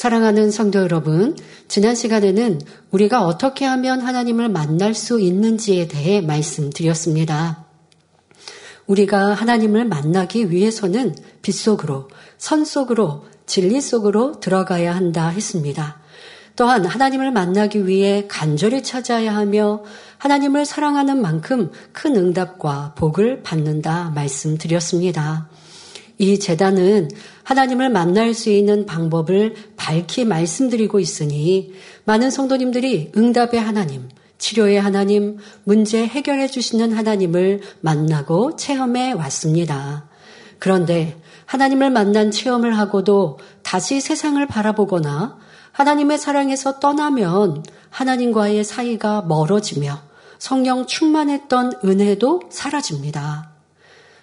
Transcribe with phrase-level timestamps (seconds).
[0.00, 1.36] 사랑하는 성도 여러분,
[1.68, 7.66] 지난 시간에는 우리가 어떻게 하면 하나님을 만날 수 있는지에 대해 말씀드렸습니다.
[8.86, 12.08] 우리가 하나님을 만나기 위해서는 빛 속으로,
[12.38, 16.00] 선 속으로, 진리 속으로 들어가야 한다 했습니다.
[16.56, 19.84] 또한 하나님을 만나기 위해 간절히 찾아야 하며
[20.16, 25.50] 하나님을 사랑하는 만큼 큰 응답과 복을 받는다 말씀드렸습니다.
[26.20, 27.08] 이 재단은
[27.44, 31.72] 하나님을 만날 수 있는 방법을 밝히 말씀드리고 있으니
[32.04, 40.10] 많은 성도님들이 응답의 하나님, 치료의 하나님, 문제 해결해 주시는 하나님을 만나고 체험해 왔습니다.
[40.58, 45.38] 그런데 하나님을 만난 체험을 하고도 다시 세상을 바라보거나
[45.72, 50.02] 하나님의 사랑에서 떠나면 하나님과의 사이가 멀어지며
[50.38, 53.52] 성령 충만했던 은혜도 사라집니다.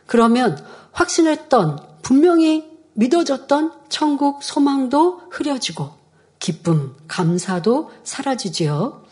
[0.06, 0.64] 그러면
[0.98, 5.90] 확신했던 분명히 믿어졌던 천국 소망도 흐려지고
[6.40, 9.04] 기쁨, 감사도 사라지지요.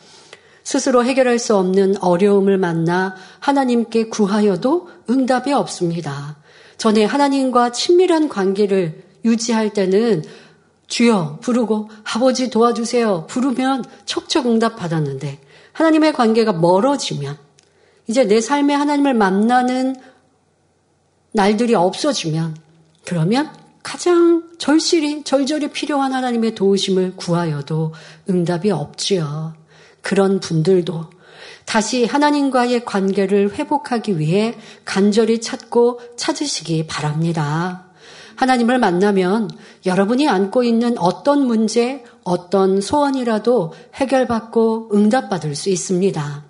[0.63, 6.37] 스스로 해결할 수 없는 어려움을 만나 하나님께 구하여도 응답이 없습니다.
[6.77, 10.23] 전에 하나님과 친밀한 관계를 유지할 때는
[10.87, 15.41] 주여 부르고 아버지 도와주세요 부르면 척척 응답 받았는데
[15.73, 17.37] 하나님의 관계가 멀어지면
[18.07, 19.97] 이제 내 삶에 하나님을 만나는
[21.33, 22.63] 날들이 없어지면
[23.05, 23.51] 그러면
[23.83, 27.93] 가장 절실히 절절히 필요한 하나님의 도우심을 구하여도
[28.29, 29.53] 응답이 없지요.
[30.01, 31.05] 그런 분들도
[31.65, 37.85] 다시 하나님과의 관계를 회복하기 위해 간절히 찾고 찾으시기 바랍니다.
[38.35, 39.49] 하나님을 만나면
[39.85, 46.43] 여러분이 안고 있는 어떤 문제, 어떤 소원이라도 해결받고 응답받을 수 있습니다.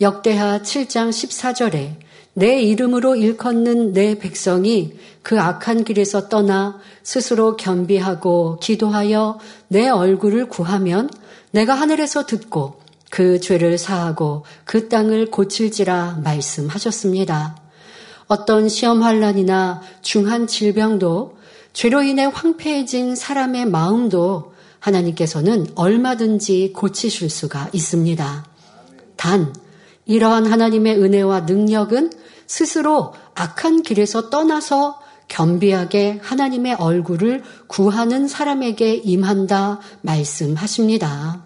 [0.00, 2.03] 역대하 7장 14절에
[2.34, 11.08] 내 이름으로 일컫는 내 백성이 그 악한 길에서 떠나 스스로 겸비하고 기도하여 내 얼굴을 구하면
[11.52, 17.56] 내가 하늘에서 듣고 그 죄를 사하고 그 땅을 고칠지라 말씀하셨습니다.
[18.26, 21.36] 어떤 시험 환란이나 중한 질병도
[21.72, 28.44] 죄로 인해 황폐해진 사람의 마음도 하나님께서는 얼마든지 고치실 수가 있습니다.
[29.16, 29.54] 단
[30.06, 32.10] 이러한 하나님의 은혜와 능력은
[32.46, 41.44] 스스로 악한 길에서 떠나서 겸비하게 하나님의 얼굴을 구하는 사람에게 임한다 말씀하십니다.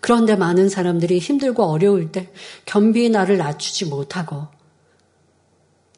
[0.00, 2.30] 그런데 많은 사람들이 힘들고 어려울 때
[2.64, 4.48] 겸비히 나를 낮추지 못하고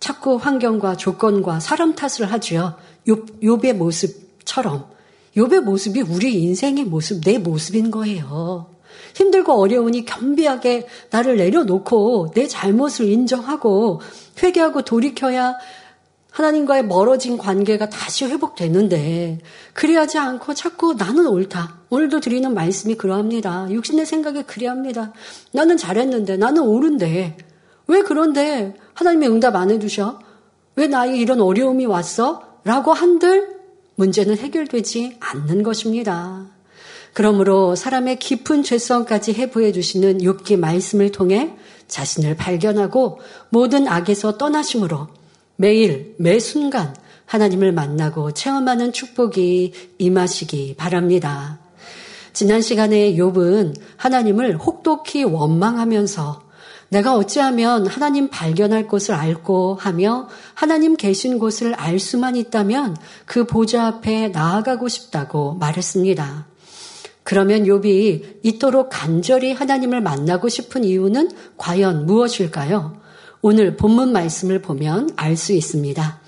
[0.01, 2.77] 자꾸 환경과 조건과 사람 탓을 하지요.
[3.07, 4.89] 욥의 모습처럼
[5.37, 8.71] 욥의 모습이 우리 인생의 모습, 내 모습인 거예요.
[9.19, 14.01] 힘들고 어려우니 겸비하게 나를 내려놓고 내 잘못을 인정하고
[14.41, 15.57] 회개하고 돌이켜야
[16.31, 19.41] 하나님과의 멀어진 관계가 다시 회복되는데
[19.73, 21.81] 그리하지 않고 자꾸 나는 옳다.
[21.91, 23.67] 오늘도 드리는 말씀이 그러합니다.
[23.71, 25.13] 육신의 생각에 그리합니다.
[25.53, 27.37] 나는 잘했는데 나는 옳은데
[27.89, 30.21] 왜 그런데 하나님의 응답 안 해주셔?
[30.77, 32.61] 왜 나에게 이런 어려움이 왔어?
[32.63, 33.59] 라고 한들
[33.97, 36.58] 문제는 해결되지 않는 것입니다.
[37.19, 41.51] 그러므로 사람의 깊은 죄성까지 해부해 주시는 욥기 말씀을 통해
[41.89, 43.19] 자신을 발견하고
[43.49, 45.09] 모든 악에서 떠나심으로
[45.57, 46.95] 매일 매 순간
[47.27, 51.59] 하나님을 만나고 체험하는 축복이 임하시기 바랍니다.
[52.33, 56.43] 지난 시간에 욥은 하나님을 혹독히 원망하면서
[56.91, 62.97] 내가 어찌하면 하나님 발견할 곳을 알고 하며 하나님 계신 곳을 알 수만 있다면
[63.27, 66.58] 그 보좌 앞에 나아가고 싶다고 말했습니다.
[67.29, 73.03] 그러면 욥이 이토록 간절히 하나님을 만나고 싶은 이유는 과연 무엇일까요?
[73.43, 76.21] 오늘 본문 말씀을 보면 알 수 있습니다.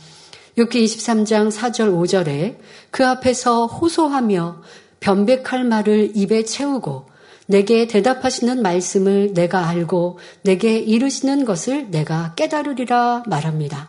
[0.58, 2.58] 6기 23장 4절 5절에
[2.90, 4.60] 그 앞에서 호소하며
[5.00, 7.06] 변백할 말을 입에 채우고
[7.46, 13.88] 내게 대답하시는 말씀을 내가 알고 내게 이르시는 것을 내가 깨달으리라 말합니다.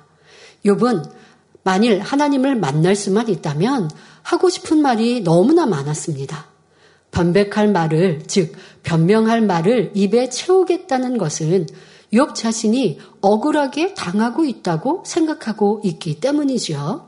[0.63, 1.11] 욥은
[1.63, 3.89] 만일 하나님을 만날 수만 있다면
[4.21, 6.50] 하고 싶은 말이 너무나 많았습니다.
[7.11, 8.53] 변백할 말을, 즉,
[8.83, 11.67] 변명할 말을 입에 채우겠다는 것은
[12.13, 17.07] 욥 자신이 억울하게 당하고 있다고 생각하고 있기 때문이지요.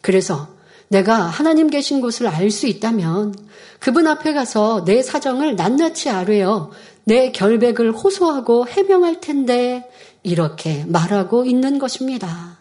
[0.00, 0.48] 그래서
[0.88, 3.34] 내가 하나님 계신 곳을 알 수 있다면
[3.78, 6.70] 그분 앞에 가서 내 사정을 낱낱이 아뢰어
[7.04, 9.88] 내 결백을 호소하고 해명할 텐데
[10.22, 12.58] 이렇게 말하고 있는 것입니다.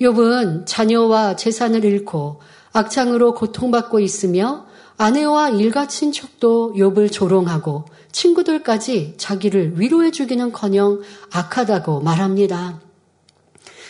[0.00, 2.40] 욥은 자녀와 재산을 잃고
[2.72, 4.65] 악창으로 고통받고 있으며
[4.98, 11.02] 아내와 일가 친척도 욥을 조롱하고 친구들까지 자기를 위로해 주기는커녕
[11.32, 12.80] 악하다고 말합니다.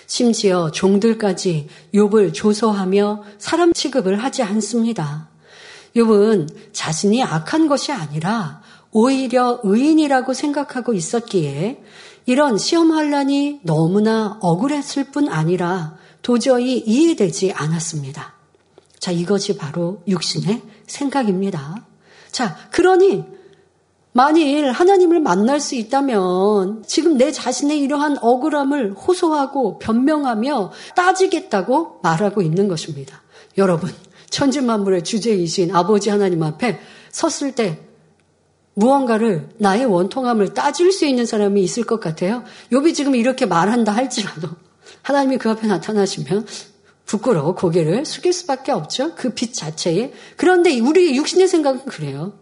[0.08, 5.28] 심지어 종들까지 욥을 조소하며 사람 취급을 하지 않습니다.
[5.94, 11.82] 욥은 자신이 악한 것이 아니라 오히려 의인이라고 생각하고 있었기에
[12.26, 18.34] 이런 시험 환란이 너무나 억울했을 뿐 아니라 도저히 이해되지 않았습니다.
[18.98, 21.84] 자, 이것이 바로 육신의 생각입니다.
[22.30, 23.24] 자, 그러니
[24.12, 32.66] 만일 하나님을 만날 수 있다면 지금 내 자신의 이러한 억울함을 호소하고 변명하며 따지겠다고 말하고 있는
[32.66, 33.20] 것입니다.
[33.58, 33.90] 여러분,
[34.30, 36.80] 천지만물의 주제이신 아버지 하나님 앞에
[37.10, 37.80] 섰을 때
[38.74, 42.44] 무언가를 나의 원통함을 따질 수 있는 사람이 있을 것 같아요.
[42.72, 44.48] 욥이 지금 이렇게 말한다 할지라도
[45.02, 46.46] 하나님이 그 앞에 나타나시면
[47.06, 49.14] 부끄러워 고개를 숙일 수밖에 없죠.
[49.14, 50.12] 그 빛 자체에.
[50.36, 52.32] 그런데 우리 육신의 생각은 그래요.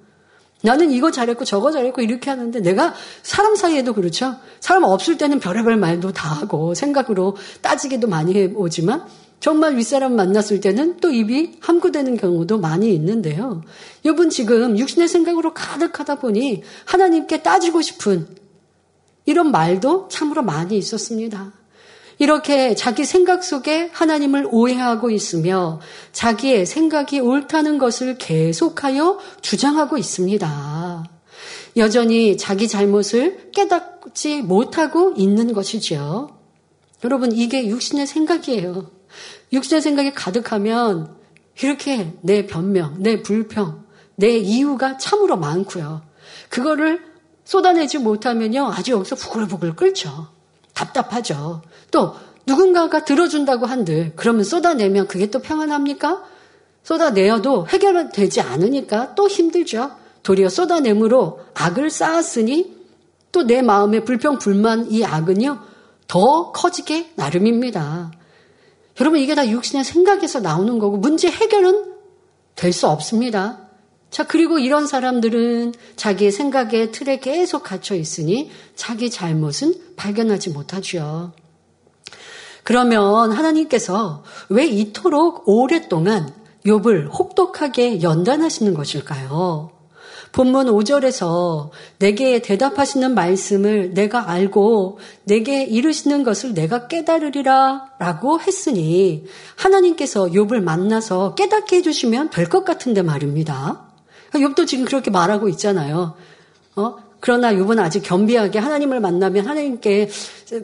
[0.63, 4.37] 나는 이거 잘했고 저거 잘했고 이렇게 하는데 내가 사람 사이에도 그렇죠.
[4.61, 9.05] 사람 없을 때는 별의별 말도 다 하고 생각으로 따지기도 많이 해오지만
[9.41, 13.61] 정말 윗사람 만났을 때는 또 입이 함구되는 경우도 많이 있는데요.
[14.07, 18.27] 여분 지금 육신의 생각으로 가득하다 보니 하나님께 따지고 싶은
[19.27, 21.53] 이런 말도 참으로 많이 있었습니다.
[22.19, 25.81] 이렇게 자기 생각 속에 하나님을 오해하고 있으며
[26.13, 31.05] 자기의 생각이 옳다는 것을 계속하여 주장하고 있습니다.
[31.77, 36.31] 여전히 자기 잘못을 깨닫지 못하고 있는 것이죠.
[37.03, 38.91] 여러분, 이게 육신의 생각이에요.
[39.53, 41.17] 육신의 생각이 가득하면
[41.63, 43.85] 이렇게 내 변명, 내 불평,
[44.17, 46.03] 내 이유가 참으로 많고요.
[46.49, 47.03] 그거를
[47.45, 48.73] 쏟아내지 못하면요.
[48.73, 50.34] 아주 여기서 부글부글 끓죠.
[50.75, 51.63] 답답하죠.
[51.91, 52.15] 또
[52.47, 56.25] 누군가가 들어준다고 한들 그러면 쏟아내면 그게 또 평안합니까?
[56.83, 59.93] 쏟아내어도 해결되지 않으니까 또 힘들죠.
[60.23, 62.75] 도리어 쏟아내므로 악을 쌓았으니
[63.33, 65.59] 또 내 마음의 불평, 불만, 이 악은요,
[66.07, 68.13] 더 커지게 나름입니다.
[69.01, 71.95] 여러분, 이게 다 육신의 생각에서 나오는 거고, 문제 해결은
[72.55, 73.64] 될 수 없습니다.
[74.15, 81.33] 자, 그리고 이런 사람들은 자기의 생각의 틀에 계속 갇혀 있으니 자기 잘못은 발견하지 못하죠.
[82.63, 86.33] 그러면 하나님께서 왜 이토록 오랫동안
[86.65, 89.73] 욥을 혹독하게 연단하시는 것일까요?
[90.31, 99.25] 본문 5절에서 내게 대답하시는 말씀을 내가 알고 내게 이르시는 것을 내가 깨달으리라 라고 했으니
[99.57, 103.94] 하나님께서 욥을 만나서 깨닫게 해주시면 될 것 같은데 말입니다.
[104.39, 106.15] 욥도 지금 그렇게 말하고 있잖아요.
[106.77, 106.97] 어?
[107.21, 110.11] 그러나 욥은 아직 겸비하게 하나님을 만나면 하나님께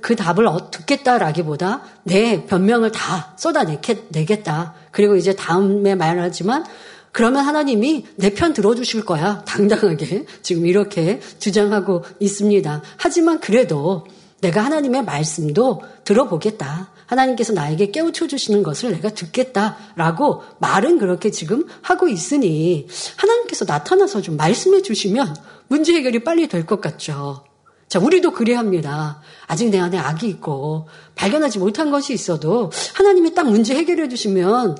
[0.03, 4.75] 그 답을 어, 듣겠다라기보다 내 변명을 다 쏟아내겠다.
[4.91, 6.65] 그리고 이제 다음에 말하지만
[7.13, 9.43] 그러면 하나님이 내 편 들어주실 거야.
[9.47, 12.83] 당당하게 지금 이렇게 주장하고 있습니다.
[12.97, 14.07] 하지만 그래도
[14.41, 16.91] 내가 하나님의 말씀도 들어보겠다.
[17.11, 22.87] 하나님께서 나에게 깨우쳐 주시는 것을 내가 듣겠다라고 말은 그렇게 지금 하고 있으니
[23.17, 25.35] 하나님께서 나타나서 좀 말씀해 주시면
[25.69, 27.45] 문제 해결이 빨리 될 것 같죠.
[27.89, 29.21] 자, 우리도 그래야 합니다.
[29.49, 34.77] 아직 내 안에 악이 있고 발견하지 못한 것이 있어도 하나님이 딱 문제 해결해 주시면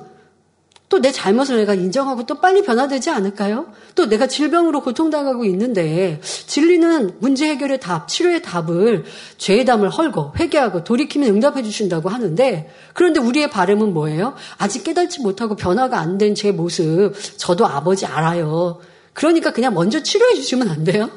[0.91, 3.67] 또 내 잘못을 내가 인정하고 또 빨리 변화되지 않을까요?
[3.95, 9.05] 또 내가 질병으로 고통당하고 있는데 진리는 문제 해결의 답, 치료의 답을
[9.37, 14.35] 죄의 담을 헐고 회개하고 돌이키면 응답해 주신다고 하는데 그런데 우리의 바람은 뭐예요?
[14.57, 18.79] 아직 깨닫지 못하고 변화가 안 된 제 모습 저도 아버지 알아요.
[19.13, 21.09] 그러니까 그냥 먼저 치료해 주시면 안 돼요?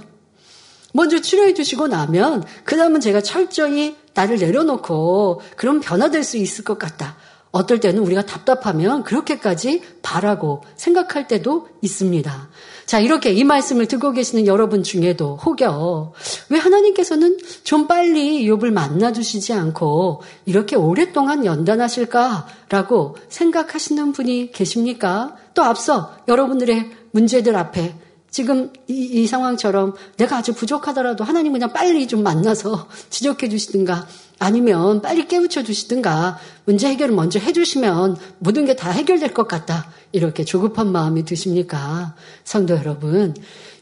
[0.93, 6.79] 먼저 치료해 주시고 나면 그 다음은 제가 철저히 나를 내려놓고 그럼 변화될 수 있을 것
[6.79, 7.17] 같다.
[7.55, 12.49] 어떨 때는 우리가 답답하면 그렇게까지 바라고 생각할 때도 있습니다.
[12.85, 16.13] 자, 이렇게 이 말씀을 듣고 계시는 여러분 중에도 혹여
[16.49, 25.37] 왜 하나님께서는 좀 빨리 욥을 만나 주시지 않고 이렇게 오랫동안 연단하실까라고 생각하시는 분이 계십니까?
[25.55, 27.95] 또 앞서 여러분들의 문제들 앞에
[28.35, 34.09] 지금 이, 이, 상황처럼 내가 아주 부족하더라도 하나님 그냥 빨리 좀 만나서 지적해 주시든가
[34.41, 39.89] 아니면 빨리 깨우쳐 주시든가 문제 해결을 먼저 해 주시면 모든 게 다 해결될 것 같다.
[40.11, 42.17] 이렇게 조급한 마음이 드십니까?
[42.43, 43.37] 성도 여러분,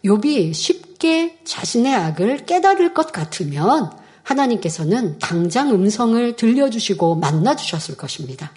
[0.05, 3.91] 욥이 쉽게 자신의 악을 깨달을 것 같으면
[4.23, 8.53] 하나님께서는 당장 음성을 들려주시고 만나주셨을 것입니다.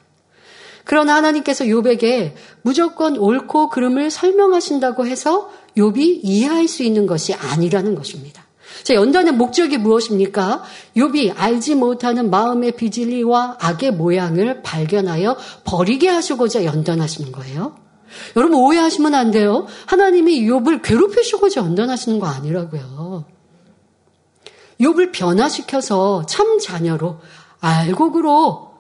[0.86, 8.46] 그러나 하나님께서 욥에게 무조건 옳고 그름을 설명하신다고 해서 욥이 이해할 수 있는 것이 아니라는 것입니다.
[8.84, 10.64] 자, 연단의 목적이 무엇입니까?
[10.96, 17.76] 욥이 알지 못하는 마음의 비질리와 악의 모양을 발견하여 버리게 하시고자 연단하시는 거예요.
[18.36, 19.66] 여러분 오해하시면 안 돼요.
[19.88, 23.26] 하나님이 욥을 괴롭히시고자 연단하시는 거 아니라고요.
[24.80, 27.20] 욥을 변화시켜서 참 자녀로
[27.60, 28.75] 알곡으로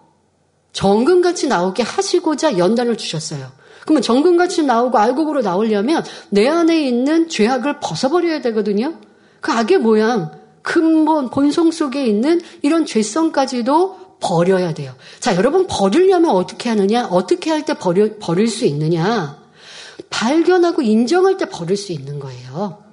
[0.75, 3.49] 정금같이 나오게 하시고자 연단을 주셨어요.
[3.83, 8.95] 그러면 정금같이 나오고 알곡으로 나오려면 내 안에 있는 죄악을 벗어버려야 되거든요.
[9.39, 14.93] 그 악의 모양, 근본, 본성 속에 있는 이런 죄성까지도 버려야 돼요.
[15.21, 17.07] 자, 여러분, 버리려면 어떻게 하느냐?
[17.07, 19.41] 어떻게 할 때 버려, 버릴 수 있느냐?
[20.09, 22.83] 발견하고 인정할 때 버릴 수 있는 거예요.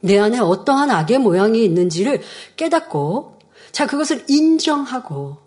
[0.00, 2.20] 내 안에 어떠한 악의 모양이 있는지를
[2.56, 3.38] 깨닫고,
[3.72, 5.38] 자, 그것을 인정하고,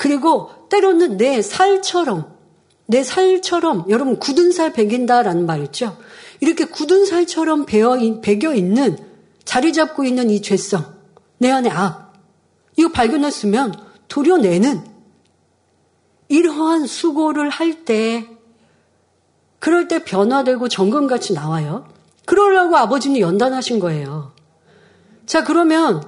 [0.00, 2.34] 그리고 때로는 내 살처럼,
[2.86, 5.98] 내 살처럼, 여러분, 굳은 살 베긴다라는 말 있죠?
[6.40, 8.96] 이렇게 굳은 살처럼 배어, 배겨 있는,
[9.44, 10.86] 자리 잡고 있는 이 죄성,
[11.36, 12.14] 내 안에 악,
[12.78, 13.74] 이거 발견했으면
[14.08, 14.82] 도려 내는
[16.28, 18.26] 이러한 수고를 할 때,
[19.58, 21.86] 그럴 때 변화되고 정금같이 나와요.
[22.24, 24.32] 그러려고 아버지는 연단하신 거예요.
[25.26, 26.02] 자, 그러면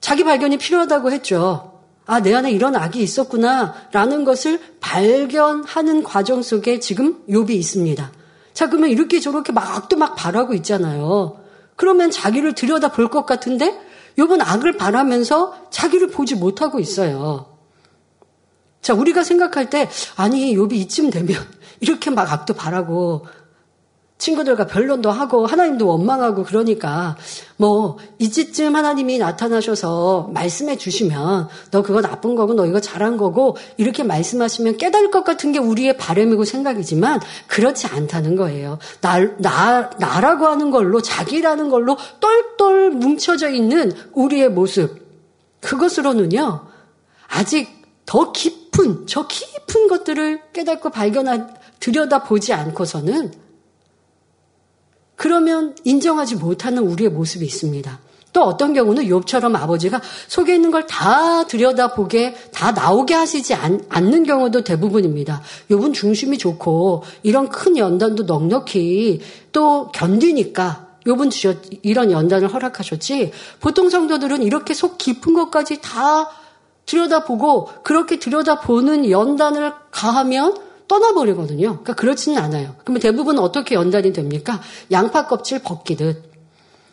[0.00, 1.73] 자기 발견이 필요하다고 했죠.
[2.06, 3.74] 아, 내 안에 이런 악이 있었구나.
[3.92, 8.12] 라는 것을 발견하는 과정 속에 지금 욥이 있습니다.
[8.52, 11.40] 자, 그러면 이렇게 저렇게 막 악도 막 바라고 있잖아요.
[11.76, 13.78] 그러면 자기를 들여다 볼 것 같은데
[14.18, 17.46] 욥은 악을 바라면서 자기를 보지 못하고 있어요.
[18.80, 21.36] 자, 우리가 생각할 때 아니, 욥이 이쯤 되면
[21.80, 23.26] 이렇게 막 악도 바라고
[24.18, 27.16] 친구들과 변론도 하고 하나님도 원망하고 그러니까
[27.56, 34.04] 뭐 이쯤 하나님이 나타나셔서 말씀해 주시면 너 그거 나쁜 거고 너 이거 잘한 거고 이렇게
[34.04, 38.78] 말씀하시면 깨달을 것 같은 게 우리의 바램이고 생각이지만 그렇지 않다는 거예요.
[39.00, 45.02] 나, 나, 나라고 하는 걸로 자기라는 걸로 똘똘 뭉쳐져 있는 우리의 모습
[45.60, 46.66] 그것으로는요
[47.28, 47.68] 아직
[48.06, 51.48] 더 깊은 저 깊은 것들을 깨닫고 발견하
[51.80, 53.43] 들여다 보지 않고서는
[55.16, 57.98] 그러면 인정하지 못하는 우리의 모습이 있습니다.
[58.34, 64.24] 또 어떤 경우는 욥처럼 아버지가 속에 있는 걸 다 들여다보게 다 나오게 하시지 않, 는
[64.24, 65.40] 경우도 대부분입니다.
[65.70, 69.20] 욥은 중심이 좋고 이런 큰 연단도 넉넉히
[69.52, 76.30] 또 견디니까 욥은 주셨 이런 연단을 허락하셨지 보통 성도들은 이렇게 속 깊은 것까지 다
[76.86, 80.56] 들여다보고 그렇게 들여다보는 연단을 가하면
[80.88, 81.68] 떠나버리거든요.
[81.68, 82.74] 그러니까 그렇지는 않아요.
[82.84, 84.60] 그러면 대부분 어떻게 연단이 됩니까?
[84.90, 86.32] 양파 껍질 벗기듯.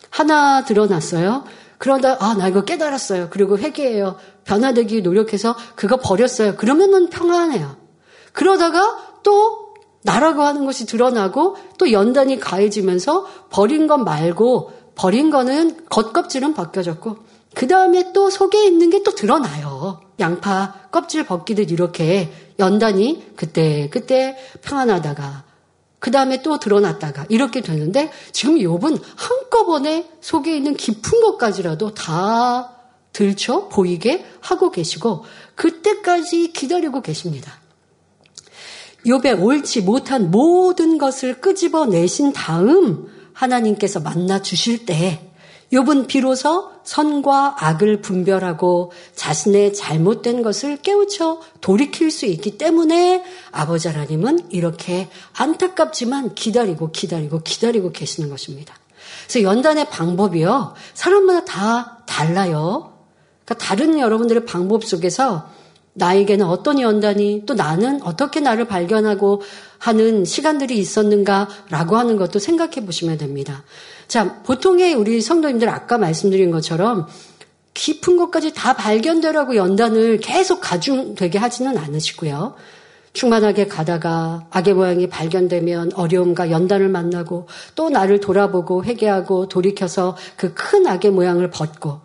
[0.09, 1.43] 하나 드러났어요.
[1.77, 3.29] 그러다, 아, 나 이거 깨달았어요.
[3.31, 4.17] 그리고 회개해요.
[4.45, 6.55] 변화되기 노력해서 그거 버렸어요.
[6.55, 7.75] 그러면은 평안해요.
[8.33, 16.53] 그러다가 또 나라고 하는 것이 드러나고 또 연단이 가해지면서 버린 것 말고 버린 거는 겉껍질은
[16.53, 17.17] 벗겨졌고
[17.53, 20.01] 그 다음에 또 속에 있는 게 또 드러나요.
[20.19, 25.43] 양파 껍질 벗기듯 이렇게 연단이 그때 그때 평안하다가
[25.99, 32.75] 그 다음에 또 드러났다가 이렇게 되는데 지금 욥은 한꺼번에 속에 있는 깊은 것까지라도 다
[33.13, 37.53] 들춰 보이게 하고 계시고 그때까지 기다리고 계십니다.
[39.05, 45.30] 욥의 옳지 못한 모든 것을 끄집어 내신 다음 하나님께서 만나 주실 때
[45.71, 54.49] 욥은 비로소 선과 악을 분별하고 자신의 잘못된 것을 깨우쳐 돌이킬 수 있기 때문에 아버지 하나님은
[54.49, 58.75] 이렇게 안타깝지만 기다리고 기다리고 기다리고 계시는 것입니다.
[59.27, 60.73] 그래서 연단의 방법이요.
[60.93, 62.93] 사람마다 다 달라요.
[63.45, 65.49] 그러니까 다른 여러분들의 방법 속에서
[65.93, 69.41] 나에게는 어떤 연단이 또 나는 어떻게 나를 발견하고
[69.77, 73.63] 하는 시간들이 있었는가라고 하는 것도 생각해 보시면 됩니다.
[74.11, 77.07] 자, 보통의 우리 성도님들 아까 말씀드린 것처럼
[77.73, 82.55] 깊은 것까지 다 발견되라고 연단을 계속 가중되게 하지는 않으시고요.
[83.13, 90.87] 충만하게 가다가 악의 모양이 발견되면 어려움과 연단을 만나고 또 나를 돌아보고 회개하고 돌이켜서 그 큰
[90.87, 92.01] 악의 모양을 벗고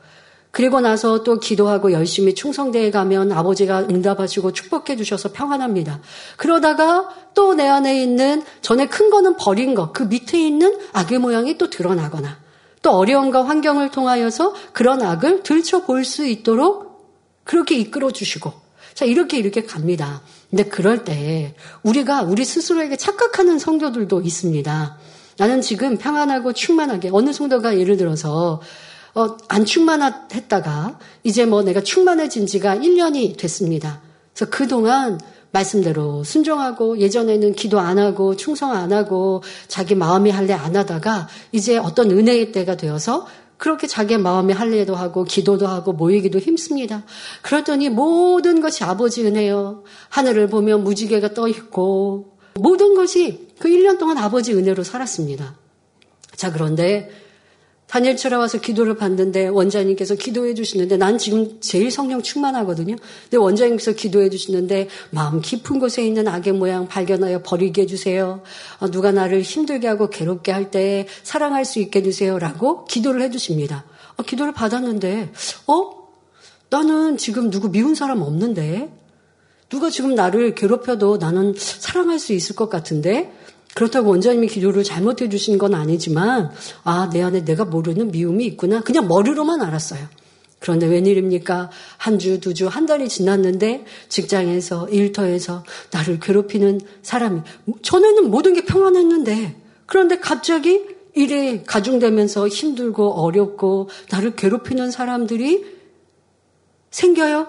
[0.57, 6.01] 그리고 나서 또 기도하고 열심히 충성대에 가면 아버지가 응답하시고 축복해 주셔서 평안합니다.
[6.39, 11.59] 그러다가 또 내 안에 있는 전에 큰 거는 버린 것, 그 밑에 있는 악의 모양이
[11.59, 12.39] 또 드러나거나
[12.81, 17.05] 또 어려움과 환경을 통하여서 그런 악을 들춰 볼 수 있도록
[17.45, 18.51] 그렇게 이끌어 주시고
[18.95, 20.23] 자, 이렇게 이렇게 갑니다.
[20.49, 24.97] 근데 그럴 때 우리가 우리 스스로에게 착각하는 성도들도 있습니다.
[25.37, 28.63] 나는 지금 평안하고 충만하게 어느 성도가 예를 들어서
[29.17, 34.03] 어, 안 충만했다가 이제 뭐 내가 충만해진 지가 1년이 됐습니다.
[34.35, 35.19] 그래서 그동안
[35.53, 41.79] 말씀대로 순종하고 예전에는 기도 안 하고 충성 안 하고 자기 마음이 할래 안 하다가 이제
[41.79, 47.05] 어떤 은혜의 때가 되어서 그렇게 자기 마음이 할례도 하고 기도도 하고 모이기도 힘씁니다.
[47.41, 49.85] 그러더니 모든 것이 아버지 은혜요.
[50.11, 55.57] 하늘을 보면 무지개가 떠 있고 모든 것이 그 1년 동안 아버지 은혜로 살았습니다.
[56.35, 57.11] 자, 그런데
[57.87, 62.97] 다니엘철에 와서 기도를 받는데 원장님께서 기도해 주시는데 난 지금 제일 성령 충만하거든요.
[63.23, 68.43] 근데 원장님께서 기도해 주시는데 마음 깊은 곳에 있는 악의 모양 발견하여 버리게 해주세요.
[68.81, 73.85] 어, 누가 나를 힘들게 하고 괴롭게 할 때 사랑할 수 있게 해주세요라고 기도를 해 주십니다.
[74.17, 75.33] 어, 기도를 받았는데
[75.69, 75.97] 어?
[76.71, 78.91] 나는 지금 누구 미운 사람 없는데
[79.69, 83.33] 누가 지금 나를 괴롭혀도 나는 사랑할 수 있을 것 같은데
[83.77, 86.51] 그렇다고 원장님이 기도를 잘못해 주신 건 아니지만
[86.83, 88.81] 아, 내 안에 내가 모르는 미움이 있구나.
[88.81, 90.01] 그냥 머리로만 알았어요.
[90.61, 91.71] 그런데 웬일입니까?
[91.99, 97.43] 한 주, 두 주, 한 달이 지났는데 직장에서, 일터에서 나를 괴롭히는 사람이,
[97.83, 105.67] 전에는 모든 게 평안했는데, 그런데 갑자기 일이 가중되면서 힘들고 어렵고 나를 괴롭히는 사람들이
[106.91, 107.49] 생겨요.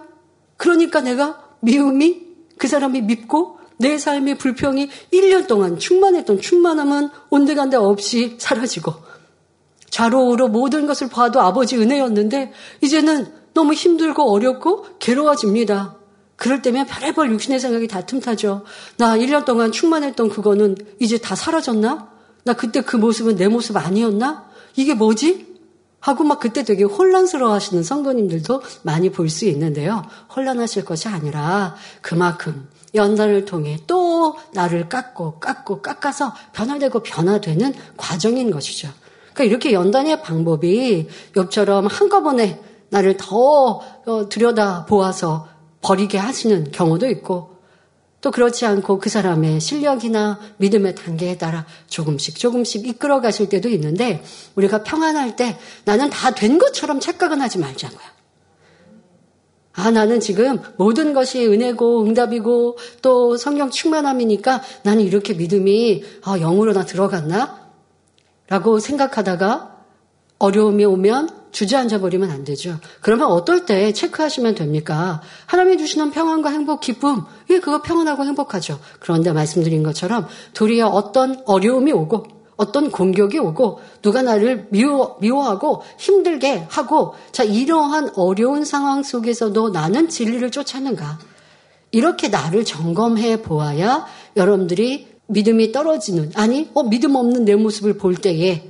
[0.58, 2.22] 그러니까 내가 미움이
[2.58, 8.94] 그 사람이 밉고 내 삶의 불평이 1년 동안 충만했던 충만함은 온데간데 없이 사라지고
[9.90, 15.96] 좌로우로 모든 것을 봐도 아버지 은혜였는데 이제는 너무 힘들고 어렵고 괴로워집니다.
[16.36, 18.64] 그럴 때면 별의별 육신의 생각이 다 틈타죠.
[18.98, 22.12] 나 1년 동안 충만했던 그거는 이제 다 사라졌나?
[22.44, 24.48] 나 그때 그 모습은 내 모습 아니었나?
[24.76, 25.48] 이게 뭐지?
[26.00, 30.04] 하고 막 그때 되게 혼란스러워 하시는 성도님들도 많이 볼 수 있는데요.
[30.36, 38.90] 혼란하실 것이 아니라 그만큼 연단을 통해 또 나를 깎고 깎고 깎아서 변화되고 변화되는 과정인 것이죠.
[39.34, 45.48] 그러니까 이렇게 연단의 방법이 엽처럼 한꺼번에 나를 더 어, 들여다 보아서
[45.82, 47.58] 버리게 하시는 경우도 있고
[48.22, 54.24] 또 그렇지 않고 그 사람의 실력이나 믿음의 단계에 따라 조금씩 조금씩 이끌어 가실 때도 있는데
[54.56, 58.17] 우리가 평안할 때 나는 다 된 것처럼 착각은 하지 말자고요.
[59.78, 66.74] 아, 나는 지금 모든 것이 은혜고 응답이고 또 성령 충만함이니까 나는 이렇게 믿음이 아, 영으로
[66.74, 67.68] 나 들어갔나?
[68.48, 69.78] 라고 생각하다가
[70.40, 72.80] 어려움이 오면 주저앉아 버리면 안 되죠.
[73.02, 75.22] 그러면 어떨 때 체크하시면 됩니까?
[75.46, 78.80] 하나님이 주시는 평안과 행복, 기쁨, 예, 그거 평안하고 행복하죠.
[79.00, 86.66] 그런데 말씀드린 것처럼 도리어 어떤 어려움이 오고 어떤 공격이 오고 누가 나를 미워, 미워하고 힘들게
[86.70, 91.20] 하고 자 이러한 어려운 상황 속에서도 나는 진리를 쫓았는가
[91.92, 98.70] 이렇게 나를 점검해 보아야 여러분들이 믿음이 떨어지는 아니 어 믿음 없는 내 모습을 볼 때에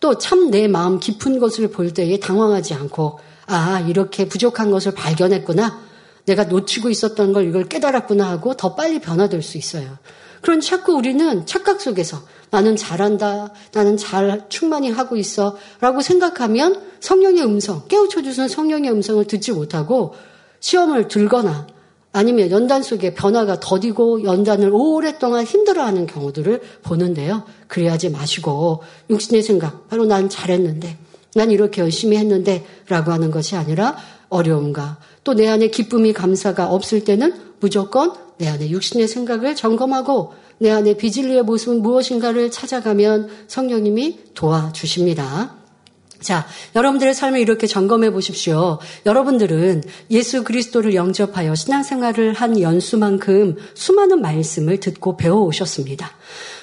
[0.00, 5.80] 또 참 내 마음 깊은 것을 볼 때에 당황하지 않고 아 이렇게 부족한 것을 발견했구나
[6.26, 9.98] 내가 놓치고 있었던 걸 이걸 깨달았구나 하고 더 빨리 변화될 수 있어요.
[10.42, 17.44] 그런 자꾸 우리는 착각 속에서 나는 잘한다, 나는 잘 충만히 하고 있어 라고 생각하면 성령의
[17.44, 20.14] 음성, 깨우쳐 주는 성령의 음성을 듣지 못하고
[20.60, 21.66] 시험을 들거나
[22.12, 27.44] 아니면 연단 속에 변화가 더디고 연단을 오랫동안 힘들어하는 경우들을 보는데요.
[27.68, 30.96] 그래야지 마시고 육신의 생각, 바로 난 잘했는데,
[31.34, 33.96] 난 이렇게 열심히 했는데 라고 하는 것이 아니라
[34.30, 40.70] 어려움과 또 내 안에 기쁨이 감사가 없을 때는 무조건 내 안에 육신의 생각을 점검하고 내
[40.70, 45.58] 안에 비진리의 모습은 무엇인가를 찾아가면 성령님이 도와주십니다.
[46.20, 48.78] 자, 여러분들의 삶을 이렇게 점검해 보십시오.
[49.06, 56.10] 여러분들은 예수 그리스도를 영접하여 신앙생활을 한 연수만큼 수많은 말씀을 듣고 배워 오셨습니다.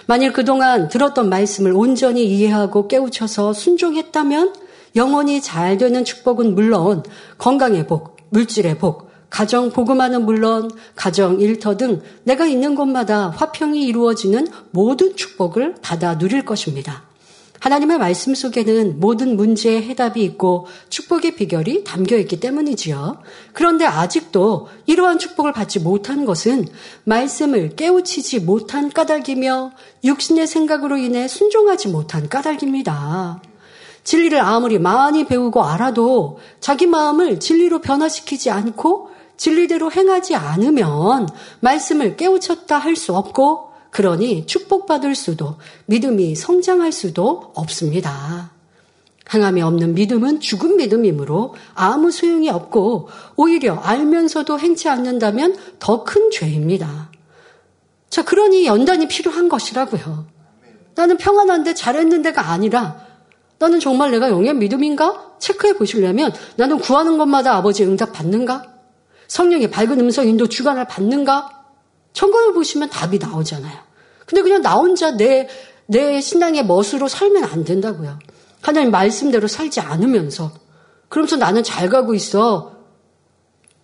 [0.07, 4.53] 만일 그동안 들었던 말씀을 온전히 이해하고 깨우쳐서 순종했다면
[4.97, 7.03] 영원히 잘 되는 축복은 물론
[7.37, 9.04] 건강의 복, 물질의 복,
[9.35, 16.45] 가정 복음화는 물론 가정 일터 등 내가 있는 곳마다 화평이 이루어지는 모든 축복을 받아 누릴
[16.45, 17.03] 것입니다.
[17.59, 23.17] 하나님의 말씀 속에는 모든 문제의 해답이 있고 축복의 비결이 담겨 있기 때문이지요.
[23.51, 26.69] 그런데 아직도 이러한 축복을 받지 못한 것은
[27.03, 29.71] 말씀을 깨우치지 못한 까닭이며
[30.05, 33.41] 육신의 생각으로 인해 순종하지 못한 까닭입니다.
[34.05, 41.27] 진리를 아무리 많이 배우고 알아도 자기 마음을 진리로 변화시키지 않고 진리대로 행하지 않으면
[41.59, 48.51] 말씀을 깨우쳤다 할 수 없고 그러니 축복받을 수도 믿음이 성장할 수도 없습니다.
[49.25, 57.09] 항함이 없는 믿음은 죽은 믿음이므로 아무 소용이 없고 오히려 알면서도 행치 않는다면 더 큰 죄입니다.
[58.09, 60.25] 자, 그러니 연단이 필요한 것이라고요.
[60.93, 62.97] 나는 평안한데 잘했는데가 아니라
[63.59, 65.37] 나는 정말 내가 영의 믿음인가?
[65.39, 68.74] 체크해 보시려면 나는 구하는 것마다 아버지 응답 받는가?
[69.27, 71.65] 성령의 밝은 음성 인도 주관을 받는가?
[72.13, 73.77] 점검해 보시면 답이 나오잖아요.
[74.25, 75.47] 근데 그냥 나 혼자 내,
[75.85, 78.19] 내 신앙의 멋으로 살면 안 된다고요.
[78.61, 80.51] 하나님 말씀대로 살지 않으면서.
[81.09, 82.75] 그러면서 나는 잘 가고 있어.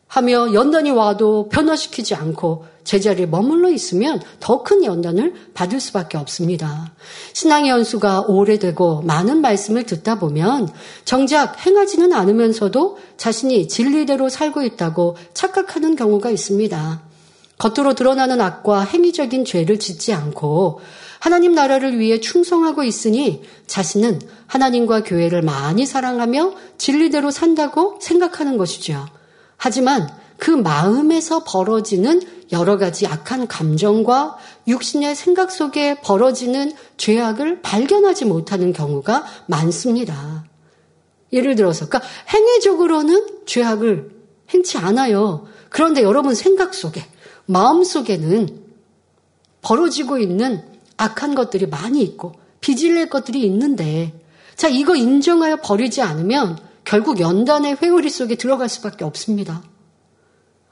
[0.07, 6.93] 하며 연단이 와도 변화시키지 않고 제자리에 머물러 있으면 더 큰 연단을 받을 수밖에 없습니다.
[7.33, 10.69] 신앙의 연수가 오래되고 많은 말씀을 듣다 보면
[11.03, 17.01] 정작 행하지는 않으면서도 자신이 진리대로 살고 있다고 착각하는 경우가 있습니다.
[17.57, 20.79] 겉으로 드러나는 악과 행위적인 죄를 짓지 않고
[21.19, 29.05] 하나님 나라를 위해 충성하고 있으니 자신은 하나님과 교회를 많이 사랑하며 진리대로 산다고 생각하는 것이죠.
[29.57, 34.37] 하지만 그 마음에서 벌어지는 여러 가지 악한 감정과
[34.67, 40.45] 육신의 생각 속에 벌어지는 죄악을 발견하지 못하는 경우가 많습니다.
[41.31, 44.11] 예를 들어서, 그러니까 행위적으로는 죄악을
[44.53, 45.47] 행치 않아요.
[45.69, 47.05] 그런데 여러분 생각 속에,
[47.45, 48.61] 마음 속에는
[49.61, 50.63] 벌어지고 있는
[50.97, 54.13] 악한 것들이 많이 있고 빚을 낼 것들이 있는데
[54.55, 59.63] 자 이거 인정하여 버리지 않으면 결국 연단의 회오리 속에 들어갈 수밖에 없습니다.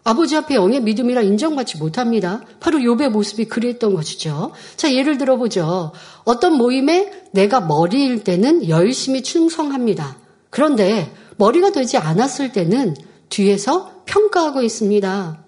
[0.09, 2.41] 아버지 앞에 영의 믿음이라 인정받지 못합니다.
[2.59, 4.53] 바로 욥의 모습이 그랬던 것이죠.
[4.75, 5.91] 자, 예를 들어보죠.
[6.23, 10.17] 어떤 모임에 내가 머리일 때는 열심히 충성합니다.
[10.49, 12.95] 그런데 머리가 되지 않았을 때는
[13.29, 15.43] 뒤에서 평가하고 있습니다.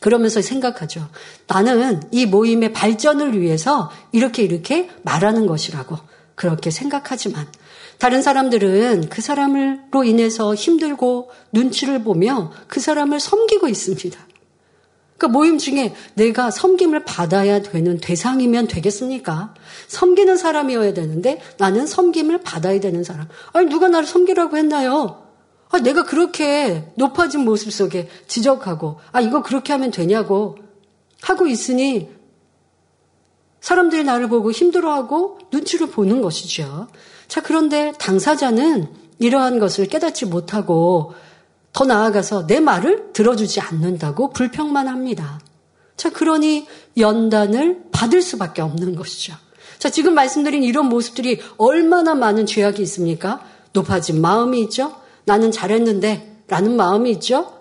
[0.00, 1.06] 그러면서 생각하죠.
[1.46, 5.96] 나는 이 모임의 발전을 위해서 이렇게 이렇게 말하는 것이라고
[6.34, 7.46] 그렇게 생각하지만
[7.98, 14.18] 다른 사람들은 그 사람으로 인해서 힘들고 눈치를 보며 그 사람을 섬기고 있습니다.
[15.16, 19.54] 그러니까 모임 중에 내가 섬김을 받아야 되는 대상이면 되겠습니까?
[19.88, 23.26] 섬기는 사람이어야 되는데 나는 섬김을 받아야 되는 사람.
[23.52, 25.24] 아니 누가 나를 섬기라고 했나요?
[25.70, 30.56] 아, 내가 그렇게 높아진 모습 속에 지적하고, 아, 이거 그렇게 하면 되냐고
[31.20, 32.08] 하고 있으니
[33.60, 36.88] 사람들이 나를 보고 힘들어하고 눈치를 보는 것이죠.
[37.28, 38.88] 자, 그런데 당사자는
[39.18, 41.14] 이러한 것을 깨닫지 못하고
[41.72, 45.40] 더 나아가서 내 말을 들어주지 않는다고 불평만 합니다.
[45.96, 49.34] 자, 그러니 연단을 받을 수밖에 없는 것이죠.
[49.78, 53.44] 자, 지금 말씀드린 이런 모습들이 얼마나 많은 죄악이 있습니까?
[53.72, 54.96] 높아진 마음이 있죠?
[55.24, 57.52] 나는 잘했는데 라는 마음이 있죠.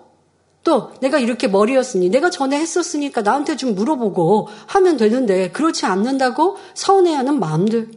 [0.63, 7.39] 또 내가 이렇게 머리였으니 내가 전에 했었으니까 나한테 좀 물어보고 하면 되는데 그렇지 않는다고 서운해하는
[7.39, 7.89] 마음들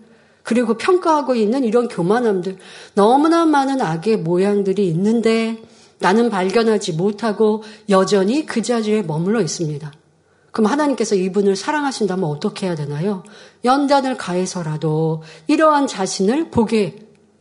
[0.51, 2.57] 그리고 평가하고 있는 이런 교만함들
[2.95, 5.63] 너무나 많은 악의 모양들이 있는데
[6.01, 9.93] 나는 발견하지 못하고 여전히 그 자리에 머물러 있습니다.
[10.51, 13.23] 그럼 하나님께서 이분을 사랑하신다면 어떻게 해야 되나요?
[13.65, 16.97] 연단을 가해서라도 이러한 자신을 보게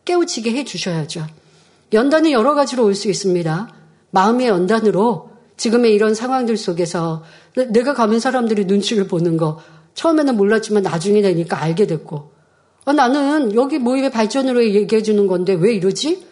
[0.06, 1.26] 깨우치게 해 주셔야죠.
[1.94, 3.74] 연단은 여러 가지로 올 수 있습니다.
[4.12, 7.24] 마음의 연단으로 지금의 이런 상황들 속에서
[7.70, 9.58] 내가 가면 사람들이 눈치를 보는 거
[9.96, 12.38] 처음에는 몰랐지만 나중에 되니까 알게 됐고
[12.90, 16.26] 아, 나는 여기 모임의 발전으로 얘기해 주는 건데 왜 이러지?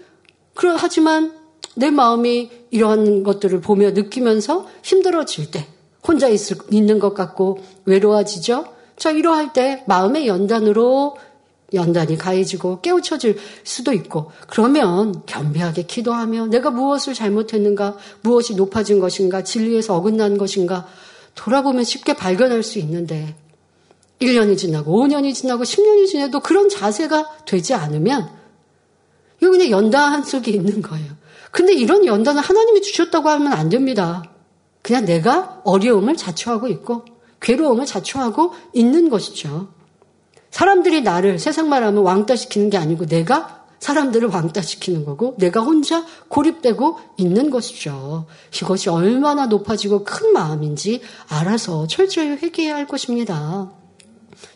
[0.56, 1.32] 그러 하지만
[1.76, 5.67] 내 마음이 이러한 것들을 보며 느끼면서 힘들어질 때
[6.08, 8.65] 혼자 있을, 있는 것 같고 외로워지죠?
[8.96, 11.17] 자, 이러할 때 마음의 연단으로
[11.74, 19.96] 연단이 가해지고 깨우쳐질 수도 있고 그러면 겸비하게 기도하며 내가 무엇을 잘못했는가 무엇이 높아진 것인가 진리에서
[19.96, 20.88] 어긋난 것인가
[21.36, 23.36] 돌아보면 쉽게 발견할 수 있는데
[24.21, 28.30] 1년이 지나고 5년이 지나고 10년이 지나도 그런 자세가 되지 않으면
[29.41, 31.13] 이거 그냥 연단 속에 있는 거예요.
[31.51, 34.23] 근데 이런 연단을 하나님이 주셨다고 하면 안 됩니다.
[34.82, 37.06] 그냥 내가 어려움을 자초하고 있고
[37.41, 39.69] 괴로움을 자초하고 있는 것이죠.
[40.49, 47.51] 사람들이 나를 세상 말하면 왕따시키는 게 아니고 내가 사람들을 왕따시키는 거고 내가 혼자 고립되고 있는
[47.51, 48.25] 것이죠.
[48.56, 53.71] 이것이 얼마나 높아지고 큰 마음인지 알아서 철저히 회개해야 할 것입니다.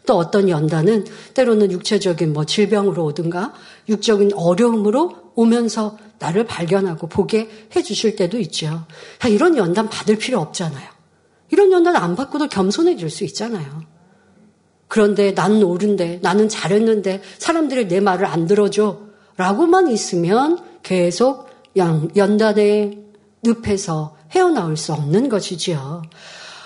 [0.05, 3.53] 또 어떤 연단은 때로는 육체적인 뭐 질병으로 오든가
[3.89, 8.85] 육적인 어려움으로 오면서 나를 발견하고 보게 해 주실 때도 있죠.
[9.29, 10.87] 이런 연단 받을 필요 없잖아요.
[11.49, 13.83] 이런 연단 안 받고도 겸손해질 수 있잖아요.
[14.87, 18.99] 그런데 나는 옳은데, 나는 잘했는데, 사람들이 내 말을 안 들어줘.
[19.37, 22.99] 라고만 있으면 계속 연단의
[23.43, 26.03] 늪에서 헤어나올 수 없는 것이지요.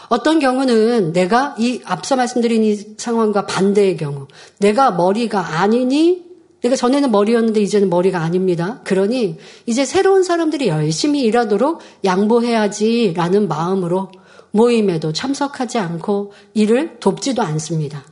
[0.10, 4.28] 어떤 경우는 내가 이 앞서 말씀드린 이 상황과 반대의 경우,
[4.60, 6.24] 내가 머리가 아니니,
[6.62, 8.82] 내가 전에는 머리였는데 이제는 머리가 아닙니다.
[8.84, 14.12] 그러니 이제 새로운 사람들이 열심히 일하도록 양보해야지라는 마음으로
[14.52, 18.04] 모임에도 참석하지 않고 일을 돕지도 않습니다.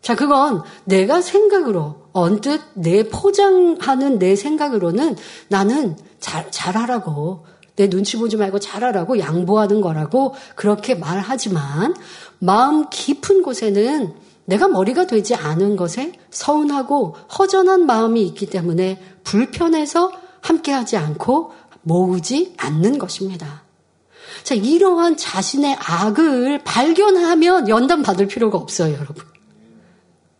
[0.00, 5.16] 자, 그건 내가 생각으로, 언뜻 내 포장하는 내 생각으로는
[5.48, 7.44] 나는 잘, 잘하라고,
[7.76, 11.94] 내 눈치 보지 말고 잘하라고 양보하는 거라고 그렇게 말하지만
[12.38, 20.96] 마음 깊은 곳에는 내가 머리가 되지 않은 것에 서운하고 허전한 마음이 있기 때문에 불편해서 함께하지
[20.96, 23.62] 않고 모으지 않는 것입니다.
[24.42, 29.24] 자, 이러한 자신의 악을 발견하면 연단 받을 필요가 없어요, 여러분.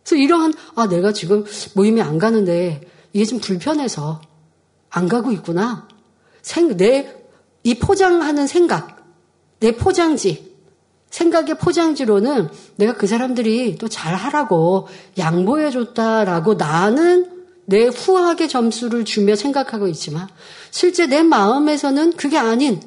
[0.03, 2.81] 그래서 이러한, 아, 내가 지금 모임에 안 가는데
[3.13, 4.21] 이게 좀 불편해서
[4.89, 5.87] 안 가고 있구나.
[6.41, 7.22] 생, 내,
[7.63, 9.05] 이 포장하는 생각,
[9.59, 10.53] 내 포장지,
[11.09, 17.29] 생각의 포장지로는 내가 그 사람들이 또 잘하라고 양보해줬다라고 나는
[17.65, 20.27] 내 후하게 점수를 주며 생각하고 있지만
[20.71, 22.81] 실제 내 마음에서는 그게 아닌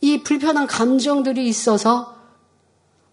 [0.00, 2.14] 이 불편한 감정들이 있어서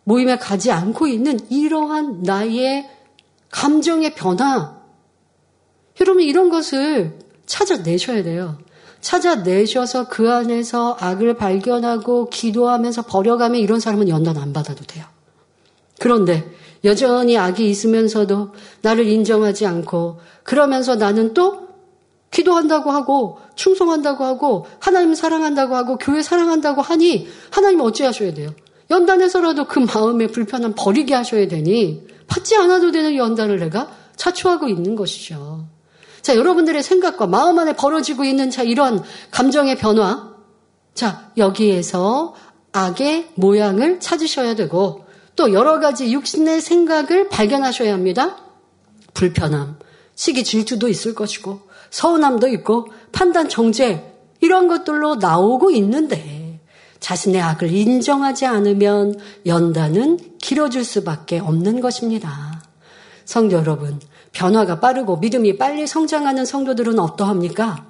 [0.04, 2.90] 모임에 가지 않고 있는 이러한 나의
[3.52, 4.78] 감정의 변화.
[6.02, 8.58] 여러분 이런 것을 찾아내셔야 돼요.
[9.02, 15.06] 찾아내셔서 그 안에서 악을 발견하고 기도하면서 버려가면 이런 사람은 연단 안 받아도 돼요.
[16.00, 16.50] 그런데
[16.84, 21.70] 여전히 악이 있으면서도 나를 인정하지 않고 그러면서 나는 또
[22.32, 28.52] 기도한다고 하고 충성한다고 하고 하나님 사랑한다고 하고 교회 사랑한다고 하니 하나님 어찌 하셔야 돼요?
[28.92, 35.66] 연단에서라도 그 마음의 불편함 버리게 하셔야 되니 받지 않아도 되는 연단을 내가 자초하고 있는 것이죠.
[36.22, 40.34] 자, 여러분들의 생각과 마음 안에 벌어지고 있는 자, 이런 감정의 변화.
[40.94, 42.36] 자, 여기에서
[42.72, 45.06] 악의 모양을 찾으셔야 되고
[45.36, 48.38] 또 여러 가지 육신의 생각을 발견하셔야 합니다.
[49.14, 49.80] 불편함,
[50.16, 56.60] 시기 질투도 있을 것이고 서운함도 있고 판단 정죄 이런 것들로 나오고 있는데
[57.00, 62.62] 자신의 악을 인정하지 않으면 연단은 길어질 수밖에 없는 것입니다.
[63.26, 64.00] 성도 여러분,
[64.32, 67.86] 변화가 빠르고 믿음이 빨리 성장하는 성도들은 어떠합니까?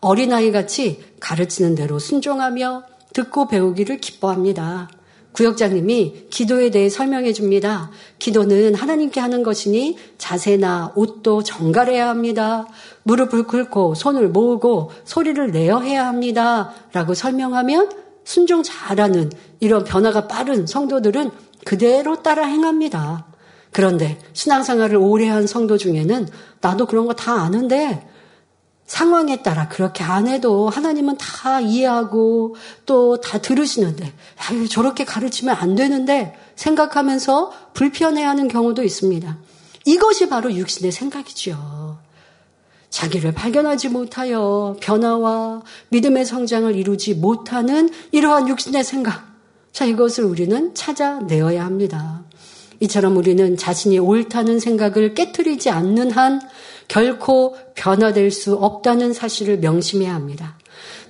[0.00, 4.88] 어린아이 같이 가르치는 대로 순종하며 듣고 배우기를 기뻐합니다.
[5.32, 7.90] 구역장님이 기도에 대해 설명해 줍니다.
[8.20, 12.66] 기도는 하나님께 하는 것이니 자세나 옷도 정갈해야 합니다.
[13.02, 16.72] 무릎을 꿇고 손을 모으고 소리를 내어 해야 합니다.
[16.92, 17.90] 라고 설명하면
[18.22, 21.30] 순종 잘하는 이런 변화가 빠른 성도들은
[21.64, 23.26] 그대로 따라 행합니다.
[23.74, 26.28] 그런데 신앙생활을 오래 한 성도 중에는
[26.62, 28.08] 나도 그런 거 다 아는데
[28.86, 32.54] 상황에 따라 그렇게 안 해도 하나님은 다 이해하고
[32.86, 34.12] 또 다 들으시는데
[34.70, 39.38] 저렇게 가르치면 안 되는데 생각하면서 불편해하는 경우도 있습니다.
[39.86, 41.98] 이것이 바로 육신의 생각이지요.
[42.90, 49.34] 자기를 발견하지 못하여 변화와 믿음의 성장을 이루지 못하는 이러한 육신의 생각.
[49.72, 52.22] 자, 이것을 우리는 찾아내어야 합니다.
[52.80, 56.40] 이처럼 우리는 자신이 옳다는 생각을 깨뜨리지 않는 한
[56.88, 60.58] 결코 변화될 수 없다는 사실을 명심해야 합니다.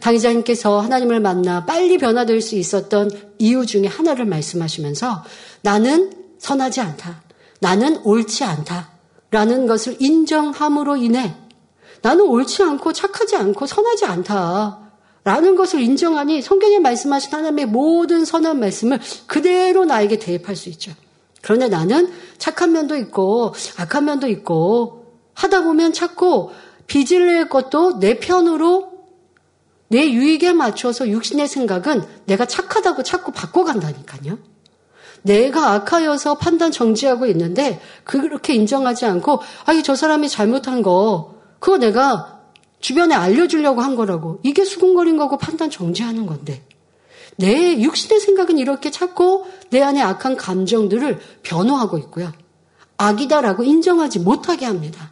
[0.01, 5.25] 당의자님께서 하나님을 만나 빨리 변화될 수 있었던 이유 중에 하나를 말씀하시면서
[5.63, 7.23] 나는 선하지 않다.
[7.61, 8.91] 나는 옳지 않다.
[9.31, 11.35] 라는 것을 인정함으로 인해
[12.03, 14.81] 나는 옳지 않고 착하지 않고 선하지 않다.
[15.25, 20.93] 라는 것을 인정하니 성경에 말씀하신 하나님의 모든 선한 말씀을 그대로 나에게 대입할 수 있죠.
[21.45, 22.11] 그런데 나는?
[22.39, 26.51] 착한 면도 있고 악한 면도 있고 하다 보면 자꾸
[26.87, 28.93] 빚을 낼 것도 내 편으로
[29.89, 34.39] 내 유익에 맞춰서 육신의 생각은 내가 착하다고 자꾸 바꿔간다니까요.
[35.21, 42.41] 내가 악하여서 판단 정지하고 있는데 그렇게 인정하지 않고 아이 저 사람이 잘못한 거 그거 내가
[42.81, 44.41] 주변에 알려주려고 한 거라고.
[44.43, 46.63] 이게 수군거린 거고 판단 정지하는 건데
[47.37, 52.33] 내 육신의 생각은 이렇게 찾고 내 안에 악한 감정들을 변호하고 있고요.
[52.97, 55.11] 악이다라고 인정하지 못하게 합니다.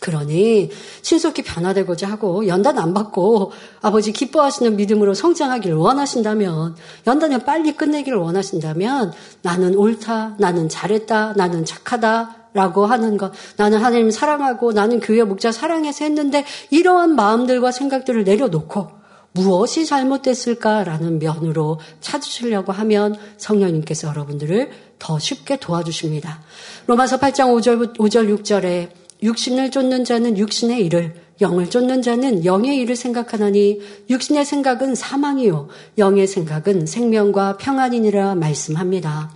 [0.00, 6.76] 그러니 신속히 변화되고자 하고 연단 안 받고 아버지 기뻐하시는 믿음으로 성장하기를 원하신다면
[7.06, 13.32] 연단을 빨리 끝내기를 원하신다면 나는 옳다, 나는 잘했다, 나는 착하다, 라고 하는 것.
[13.58, 18.88] 나는 하나님 사랑하고 나는 교회 목자 사랑해서 했는데 이러한 마음들과 생각들을 내려놓고
[19.36, 26.42] 무엇이 잘못됐을까라는 면으로 찾으시려고 하면 성령님께서 여러분들을 더 쉽게 도와주십니다.
[26.86, 28.88] 로마서 8장 5절, 5절 6절에
[29.22, 35.68] 육신을 쫓는 자는 육신의 일을 영을 쫓는 자는 영의 일을 생각하나니 육신의 생각은 사망이요
[35.98, 39.30] 영의 생각은 생명과 평안이니라 말씀합니다.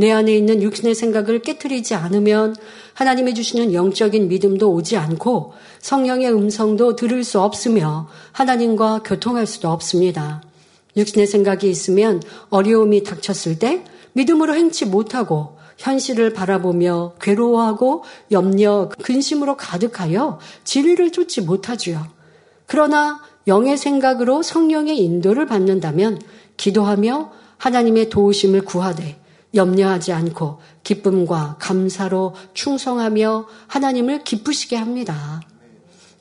[0.00, 2.56] 내 안에 있는 육신의 생각을 깨뜨리지 않으면
[2.94, 10.42] 하나님이 주시는 영적인 믿음도 오지 않고 성령의 음성도 들을 수 없으며 하나님과 교통할 수도 없습니다.
[10.96, 13.84] 육신의 생각이 있으면 어려움이 닥쳤을 때
[14.14, 22.06] 믿음으로 행치 못하고 현실을 바라보며 괴로워하고 염려, 근심으로 가득하여 진리를 쫓지 못하지요.
[22.64, 26.22] 그러나 영의 생각으로 성령의 인도를 받는다면
[26.56, 29.19] 기도하며 하나님의 도우심을 구하되
[29.54, 35.40] 염려하지 않고 기쁨과 감사로 충성하며 하나님을 기쁘시게 합니다.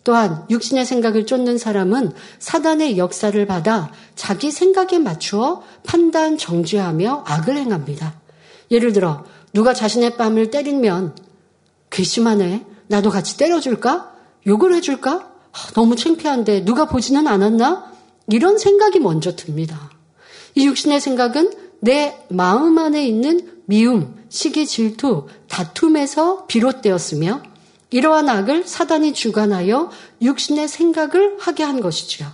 [0.03, 8.19] 또한 육신의 생각을 쫓는 사람은 사단의 역사를 받아 자기 생각에 맞추어 판단 정죄하며 악을 행합니다.
[8.71, 11.15] 예를 들어 누가 자신의 뺨을 때리면
[11.89, 12.65] 괘씸하네.
[12.87, 14.13] 나도 같이 때려줄까?
[14.47, 15.31] 욕을 해줄까?
[15.73, 17.91] 너무 창피한데 누가 보지는 않았나?
[18.27, 19.91] 이런 생각이 먼저 듭니다.
[20.55, 27.41] 이 육신의 생각은 내 마음 안에 있는 미움, 시기, 질투, 다툼에서 비롯되었으며
[27.91, 29.89] 이러한 악을 사단이 주관하여
[30.21, 32.27] 육신의 생각을 하게 한 것이지요.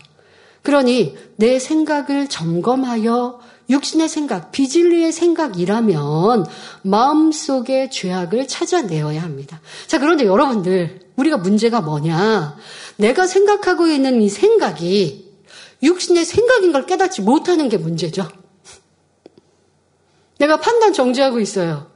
[0.64, 6.46] 그러니 내 생각을 점검하여 육신의 생각, 비진리의 생각이라면
[6.84, 9.60] 마음속의 죄악을 찾아내어야 합니다.
[9.88, 12.58] 자, 그런데 여러분들, 우리가 문제가 뭐냐?
[12.98, 15.32] 내가 생각하고 있는 이 생각이
[15.82, 18.28] 육신의 생각인 걸 깨닫지 못하는 게 문제죠.
[20.46, 21.88] 내가 판단 정지하고 있어요.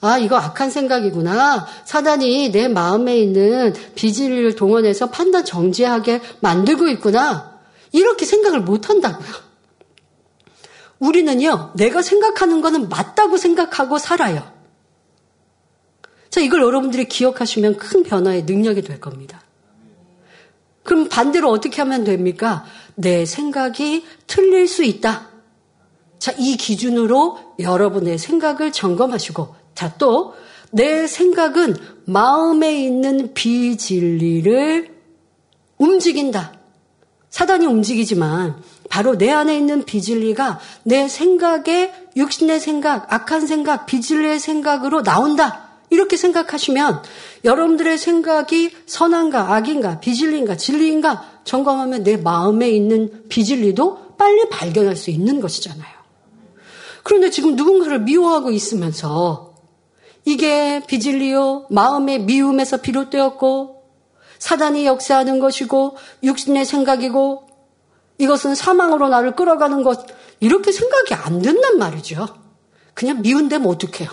[0.00, 1.66] 아, 이거 악한 생각이구나.
[1.84, 7.60] 사단이 내 마음에 있는 비질을 동원해서 판단 정지하게 만들고 있구나.
[7.92, 9.28] 이렇게 생각을 못 한다고요.
[10.98, 14.50] 우리는요, 내가 생각하는 거는 맞다고 생각하고 살아요.
[16.30, 19.42] 자, 이걸 여러분들이 기억하시면 큰 변화의 능력이 될 겁니다.
[20.82, 22.64] 그럼 반대로 어떻게 하면 됩니까?
[22.94, 25.29] 내 생각이 틀릴 수 있다.
[26.20, 30.34] 자, 이 기준으로 여러분의 생각을 점검하시고, 자, 또,
[30.70, 34.94] 내 생각은 마음에 있는 비진리를
[35.78, 36.52] 움직인다.
[37.30, 45.02] 사단이 움직이지만, 바로 내 안에 있는 비진리가 내 생각에 육신의 생각, 악한 생각, 비진리의 생각으로
[45.02, 45.70] 나온다.
[45.88, 47.02] 이렇게 생각하시면
[47.44, 55.40] 여러분들의 생각이 선한가, 악인가, 비진리인가, 진리인가 점검하면 내 마음에 있는 비진리도 빨리 발견할 수 있는
[55.40, 55.99] 것이잖아요.
[57.10, 59.56] 그런데 지금 누군가를 미워하고 있으면서
[60.24, 63.82] 이게 비질리요 마음의 미움에서 비롯되었고
[64.38, 67.48] 사단이 역사하는 것이고 육신의 생각이고
[68.18, 70.06] 이것은 사망으로 나를 끌어가는 것
[70.38, 72.28] 이렇게 생각이 안 된단 말이죠.
[72.94, 74.08] 그냥 미운데면 어떡해요.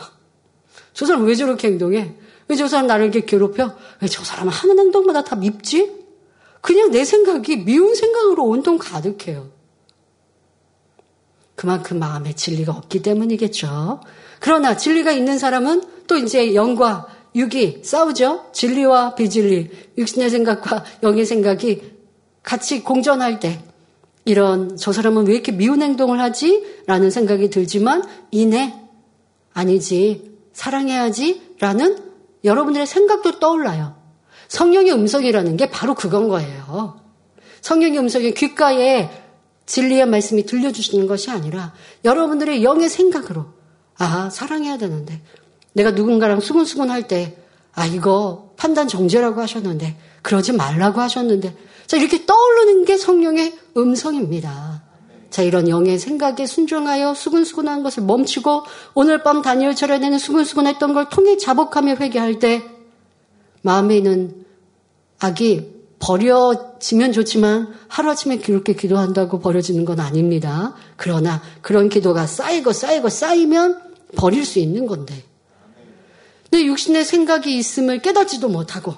[0.94, 2.16] 저 사람 왜 저렇게 행동해?
[2.48, 3.76] 왜 저 사람 나를 이렇게 괴롭혀?
[4.02, 5.92] 왜 저 사람은 하는 행동마다 다 밉지?
[6.62, 9.52] 그냥 내 생각이 미운 생각으로 온통 가득해요.
[11.58, 14.00] 그만큼 마음에 진리가 없기 때문이겠죠.
[14.40, 18.52] 그러나 진리가 있는 사람은 또 이제 영과 육이 싸우죠.
[18.54, 21.82] 진리와 비진리, 육신의 생각과 영의 생각이
[22.44, 23.60] 같이 공존할 때
[24.24, 26.64] 이런 저 사람은 왜 이렇게 미운 행동을 하지?
[26.86, 28.76] 라는 생각이 들지만 이내
[29.54, 31.98] 아니지 사랑해야지 라는
[32.44, 33.96] 여러분들의 생각도 떠올라요.
[34.48, 37.02] 성령의 음성이라는 게 바로 그건 거예요.
[37.62, 39.27] 성령의 음성이 귓가에
[39.68, 43.46] 진리의 말씀이 들려주시는 것이 아니라 여러분들의 영의 생각으로
[43.98, 45.22] 아 사랑해야 되는데
[45.74, 52.26] 내가 누군가랑 수근수근 할 때 아 이거 판단 정죄라고 하셨는데 그러지 말라고 하셨는데 자 이렇게
[52.26, 54.82] 떠오르는 게 성령의 음성입니다.
[55.30, 58.64] 자 이런 영의 생각에 순종하여 수근수근한 것을 멈추고
[58.96, 62.64] 오늘 밤 다니엘 철야에는 수근수근했던 걸 통해 자복하며 회개할 때
[63.62, 64.44] 마음에 있는
[65.20, 70.76] 악이 버려지면 좋지만 하루아침에 그렇게 기도한다고 버려지는 건 아닙니다.
[70.96, 73.82] 그러나 그런 기도가 쌓이고 쌓이고 쌓이면
[74.16, 75.24] 버릴 수 있는 건데
[76.52, 78.96] 내 육신의 생각이 있음을 깨닫지도 못하고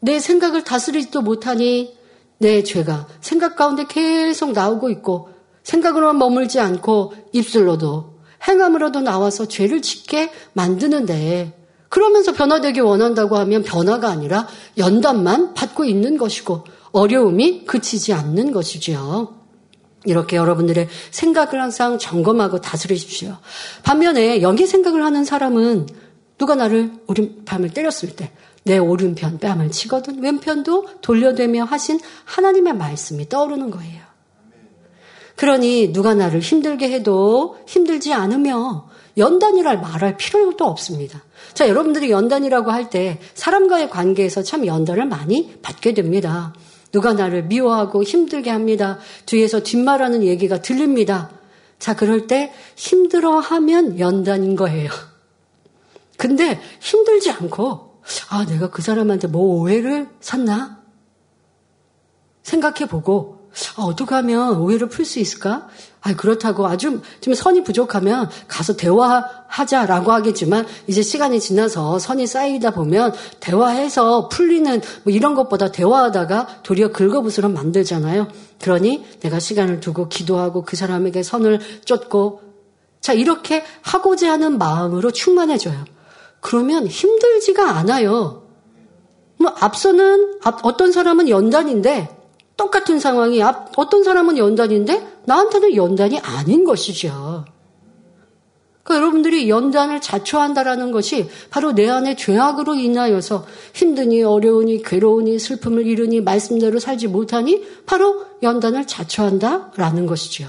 [0.00, 1.96] 내 생각을 다스리지도 못하니
[2.38, 5.30] 내 죄가 생각 가운데 계속 나오고 있고
[5.62, 8.12] 생각으로만 머물지 않고 입술로도
[8.46, 11.61] 행함으로도 나와서 죄를 짓게 만드는데
[11.92, 19.34] 그러면서 변화되기 원한다고 하면 변화가 아니라 연단만 받고 있는 것이고 어려움이 그치지 않는 것이지요.
[20.04, 23.36] 이렇게 여러분들의 생각을 항상 점검하고 다스리십시오.
[23.82, 25.86] 반면에 여기 생각을 하는 사람은
[26.38, 28.32] 누가 나를 오른밤을 때렸을 때
[28.64, 34.02] 내 오른편 뺨을 치거든 왼편도 돌려대며 하신 하나님의 말씀이 떠오르는 거예요.
[35.36, 41.24] 그러니 누가 나를 힘들게 해도 힘들지 않으며 연단이라 말할 필요도 없습니다.
[41.54, 46.52] 자, 여러분들이 연단이라고 할 때 사람과의 관계에서 참 연단을 많이 받게 됩니다.
[46.90, 48.98] 누가 나를 미워하고 힘들게 합니다.
[49.26, 51.30] 뒤에서 뒷말하는 얘기가 들립니다.
[51.78, 54.90] 자, 그럴 때 힘들어하면 연단인 거예요.
[56.18, 60.82] 근데 힘들지 않고, 아, 내가 그 사람한테 뭐 오해를 샀나?
[62.42, 65.68] 생각해 보고, 아, 어떻게 하면 오해를 풀 수 있을까?
[66.02, 73.14] 아, 그렇다고 아주 좀 선이 부족하면 가서 대화하자라고 하겠지만 이제 시간이 지나서 선이 쌓이다 보면
[73.38, 78.26] 대화해서 풀리는 뭐 이런 것보다 대화하다가 도리어 긁어부스러 만들잖아요.
[78.60, 82.42] 그러니 내가 시간을 두고 기도하고 그 사람에게 선을 쫓고
[83.00, 85.84] 자, 이렇게 하고자 하는 마음으로 충만해져요.
[86.40, 88.42] 그러면 힘들지가 않아요.
[89.38, 92.16] 뭐 앞서는 어떤 사람은 연단인데
[92.56, 97.44] 똑같은 상황이 앞, 어떤 사람은 연단인데 나한테는 연단이 아닌 것이죠.
[98.82, 106.20] 그러니까 여러분들이 연단을 자초한다라는 것이 바로 내 안에 죄악으로 인하여서 힘드니 어려우니 괴로우니 슬픔을 이루니
[106.20, 110.46] 말씀대로 살지 못하니 바로 연단을 자초한다라는 것이죠.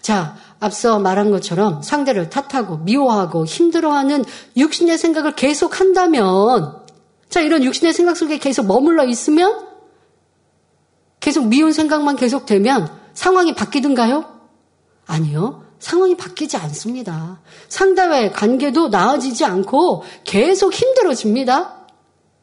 [0.00, 4.24] 자, 앞서 말한 것처럼 상대를 탓하고 미워하고 힘들어하는
[4.56, 6.78] 육신의 생각을 계속 한다면
[7.28, 9.68] 자, 이런 육신의 생각 속에 계속 머물러 있으면
[11.20, 14.24] 계속 미운 생각만 계속되면 상황이 바뀌든가요?
[15.06, 15.62] 아니요.
[15.78, 17.42] 상황이 바뀌지 않습니다.
[17.68, 21.86] 상대와의 관계도 나아지지 않고 계속 힘들어집니다.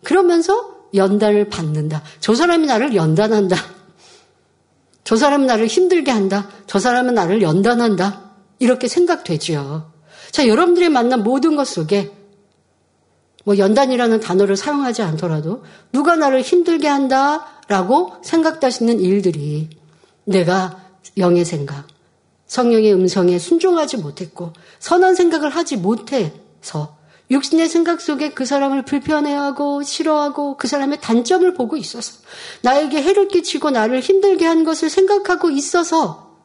[0.03, 2.03] 그러면서 연단을 받는다.
[2.19, 3.55] 저 사람이 나를 연단한다.
[5.03, 6.47] 저 사람은 나를 힘들게 한다.
[6.67, 8.33] 저 사람은 나를 연단한다.
[8.59, 9.91] 이렇게 생각되지요.
[10.29, 12.11] 자, 여러분들이 만난 모든 것 속에
[13.45, 19.69] 뭐 연단이라는 단어를 사용하지 않더라도 누가 나를 힘들게 한다라고 생각하시는 일들이
[20.27, 20.83] 내가
[21.17, 21.87] 영의 생각,
[22.47, 26.97] 성령의 음성에 순종하지 못했고 선한 생각을 하지 못해서
[27.31, 32.13] 육신의 생각 속에 그 사람을 불편해하고 싫어하고 그 사람의 단점을 보고 있어서
[32.61, 36.37] 나에게 해를 끼치고 나를 힘들게 한 것을 생각하고 있어서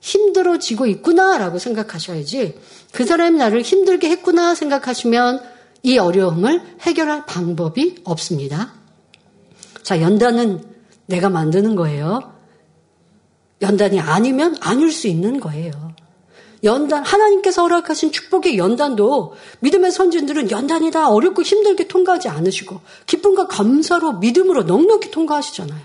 [0.00, 2.58] 힘들어지고 있구나라고 생각하셔야지
[2.92, 5.42] 그 사람이 나를 힘들게 했구나 생각하시면
[5.82, 8.74] 이 어려움을 해결할 방법이 없습니다.
[9.82, 10.62] 자, 연단은
[11.06, 12.39] 내가 만드는 거예요.
[13.62, 15.72] 연단이 아니면 아닐 수 있는 거예요.
[16.62, 24.64] 연단, 하나님께서 허락하신 축복의 연단도 믿음의 선진들은 연단이다 어렵고 힘들게 통과하지 않으시고 기쁨과 감사로 믿음으로
[24.64, 25.80] 넉넉히 통과하시잖아요.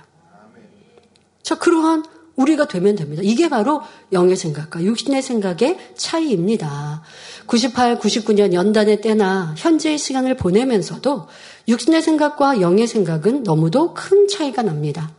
[1.43, 2.03] 자, 그러한
[2.35, 3.21] 우리가 되면 됩니다.
[3.23, 7.01] 이게 바로 영의 생각과 육신의 생각의 차이입니다.
[7.45, 11.27] 98, 99년 연단의 때나 현재의 시간을 보내면서도
[11.67, 15.11] 육신의 생각과 영의 생각은 너무도 큰 차이가 납니다.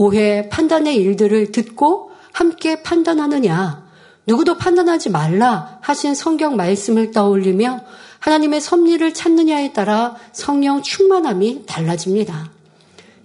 [0.00, 3.84] 오해, 판단의 일들을 듣고 함께 판단하느냐,
[4.28, 7.80] 누구도 판단하지 말라 하신 성경 말씀을 떠올리며
[8.20, 12.52] 하나님의 섭리를 찾느냐에 따라 성령 충만함이 달라집니다.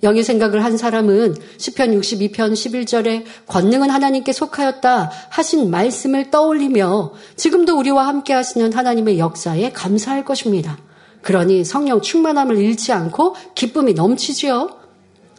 [0.02, 8.08] 영의 생각을 한 사람은 시편 62편 11절에 권능은 하나님께 속하였다 하신 말씀을 떠올리며 지금도 우리와
[8.08, 10.80] 함께 하시는 하나님의 역사에 감사할 것입니다.
[11.22, 14.83] 그러니 성령 충만함을 잃지 않고 기쁨이 넘치지요.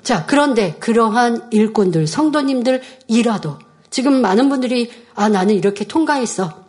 [0.05, 3.59] 자, 그런데 그러한 일꾼들, 성도님들 이라도
[3.91, 6.63] 지금 많은 분들이 아, 나는 이렇게 통과했어.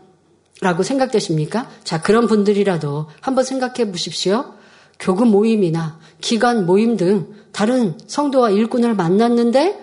[0.62, 1.70] 라고 생각되십니까?
[1.84, 4.54] 자, 그런 분들이라도 한번 생각해 보십시오.
[5.00, 9.80] 교구 모임이나 기관 모임 등 다른 성도와 일꾼을 만났는데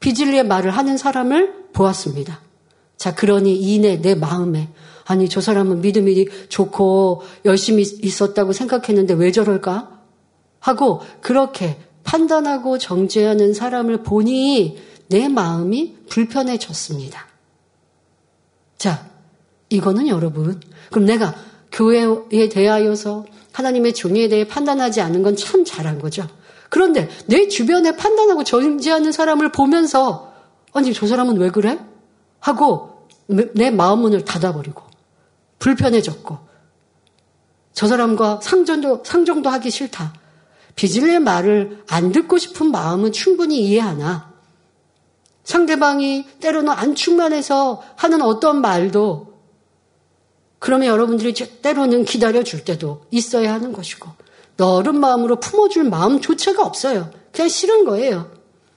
[0.00, 2.40] 비질리의 말을 하는 사람을 보았습니다.
[2.96, 4.70] 자, 그러니 이내 내 마음에
[5.04, 9.90] 아니 저 사람은 믿음이 좋고 열심히 있었다고 생각했는데 왜 저럴까?
[10.60, 11.76] 하고 그렇게
[12.08, 14.78] 판단하고 정죄하는 사람을 보니
[15.08, 17.26] 내 마음이 불편해졌습니다.
[18.78, 19.06] 자,
[19.68, 20.58] 이거는 여러분,
[20.90, 21.34] 그럼 내가
[21.70, 26.26] 교회에 대하여서 하나님의 종에 대해 판단하지 않은 건 참 잘한 거죠.
[26.70, 30.32] 그런데 내 주변에 판단하고 정죄하는 사람을 보면서
[30.72, 31.78] 아니 저 사람은 왜 그래?
[32.40, 34.82] 하고 내 마음 문을 닫아버리고
[35.58, 36.38] 불편해졌고
[37.74, 40.14] 저 사람과 상전도 상종도 하기 싫다.
[40.78, 44.32] 비질의 말을 안 듣고 싶은 마음은 충분히 이해하나
[45.42, 49.34] 상대방이 때로는 안 충만해서 하는 어떤 말도
[50.60, 54.08] 그러면 여러분들이 때로는 기다려 줄 때도 있어야 하는 것이고
[54.56, 57.10] 너른 마음으로 품어줄 마음조차가 없어요.
[57.32, 58.30] 그냥 싫은 거예요.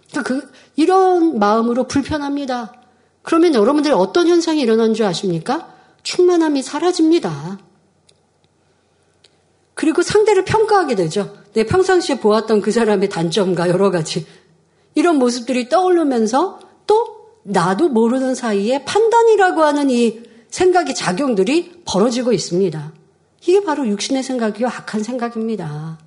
[0.09, 2.73] 그러니까 그 이런 마음으로 불편합니다.
[3.21, 5.71] 그러면 여러분들이 어떤 현상이 일어난 줄 아십니까?
[6.01, 7.59] 충만함이 사라집니다.
[9.73, 11.33] 그리고 상대를 평가하게 되죠.
[11.53, 14.25] 내 평상시에 보았던 그 사람의 단점과 여러 가지
[14.95, 22.93] 이런 모습들이 떠오르면서 또 나도 모르는 사이에 판단이라고 하는 이 생각의 작용들이 벌어지고 있습니다.
[23.47, 25.97] 이게 바로 육신의 생각이요 악한 생각입니다.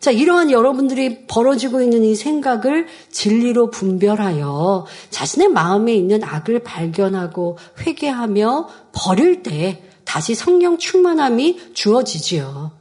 [0.00, 8.68] 자, 이러한 여러분들이 벌어지고 있는 이 생각을 진리로 분별하여 자신의 마음에 있는 악을 발견하고 회개하며
[8.92, 12.72] 버릴 때 다시 성령 충만함이 주어지지요.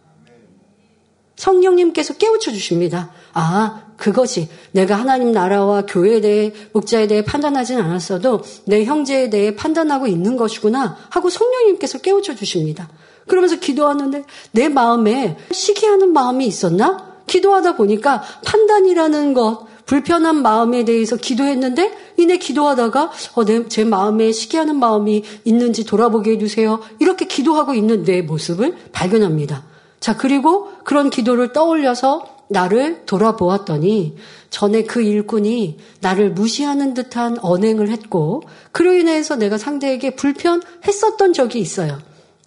[1.35, 3.11] 성령님께서 깨우쳐 주십니다.
[3.33, 10.07] 아, 그것이 내가 하나님 나라와 교회에 대해 목자에 대해 판단하진 않았어도 내 형제에 대해 판단하고
[10.07, 12.87] 있는 것이구나 하고 성령님께서 깨우쳐 주십니다.
[13.27, 17.17] 그러면서 기도하는데 내 마음에 시기하는 마음이 있었나?
[17.27, 24.75] 기도하다 보니까 판단이라는 것, 불편한 마음에 대해서 기도했는데 이내 기도하다가 어, 내, 제 마음에 시기하는
[24.75, 26.79] 마음이 있는지 돌아보게 해주세요.
[26.99, 29.63] 이렇게 기도하고 있는 내 모습을 발견합니다.
[29.99, 34.15] 자, 그리고 그런 기도를 떠올려서 나를 돌아보았더니
[34.49, 41.99] 전에 그 일꾼이 나를 무시하는 듯한 언행을 했고 그로 인해서 내가 상대에게 불편했었던 적이 있어요.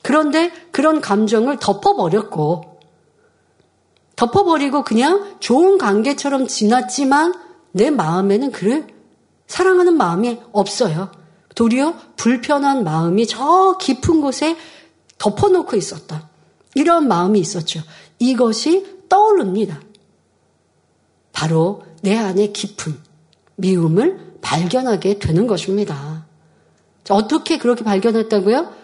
[0.03, 2.70] 그런데 그런 감정을 덮어버렸고
[4.21, 7.33] 덮어버리고 그냥 좋은 관계처럼 지났지만
[7.73, 8.87] 내 마음에는 그를
[9.47, 11.11] 사랑하는 마음이 없어요.
[11.55, 14.59] 도리어 불편한 마음이 저 깊은 곳에
[15.17, 16.29] 덮어놓고 있었다.
[16.75, 17.81] 이런 마음이 있었죠.
[18.19, 19.81] 이것이 떠오릅니다.
[21.33, 22.99] 바로 내 안에 깊은
[23.57, 26.27] 미움을 발견하게 되는 것입니다.
[27.09, 28.81] 어떻게 그렇게 발견했다고요?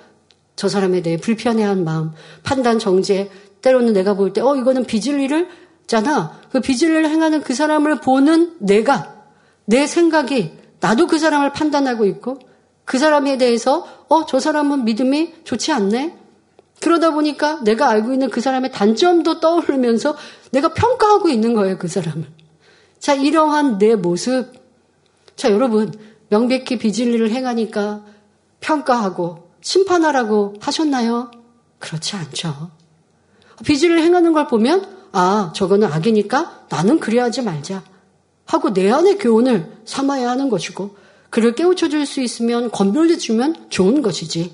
[0.57, 2.13] 저 사람에 대해 불편해한 마음,
[2.43, 3.31] 판단 정제,
[3.67, 5.49] 때로는 내가 볼 때, 어, 이거는 비질리를
[5.89, 6.39] 잖아.
[6.53, 9.25] 그 비질리를 행하는 그 사람을 보는 내가,
[9.65, 12.39] 내 생각이, 나도 그 사람을 판단하고 있고,
[12.85, 16.17] 그 사람에 대해서, 어, 저 사람은 믿음이 좋지 않네?
[16.81, 20.15] 그러다 보니까 내가 알고 있는 그 사람의 단점도 떠오르면서
[20.53, 22.25] 내가 평가하고 있는 거예요, 그 사람을.
[23.01, 24.53] 자, 이러한 내 모습.
[25.35, 25.93] 자, 여러분,
[26.29, 28.05] 명백히 비진리를 행하니까
[28.61, 31.33] 평가하고 심판하라고 하셨나요?
[31.81, 32.76] 그렇지 않죠.
[33.65, 37.83] 비진리를 행하는 걸 보면, 아, 저거는 악이니까 나는 그래야지 말자.
[38.45, 40.97] 하고 내 안의 교훈을 삼아야 하는 것이고,
[41.31, 44.53] 그를 깨우쳐 줄 수 있으면 건별해 주면 좋은 것이지.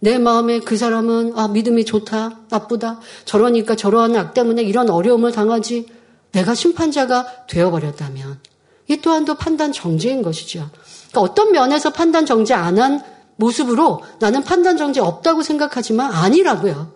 [0.00, 5.86] 내 마음에 그 사람은 아 믿음이 좋다 나쁘다 저러니까 저러한 악 때문에 이런 어려움을 당하지
[6.32, 8.40] 내가 심판자가 되어버렸다면
[8.88, 10.68] 이 또한도 판단 정지인 것이죠.
[11.10, 13.00] 그러니까 어떤 면에서 판단 정지 안 한
[13.36, 16.92] 모습으로 나는 판단 정지 없다고 생각하지만 아니라고요.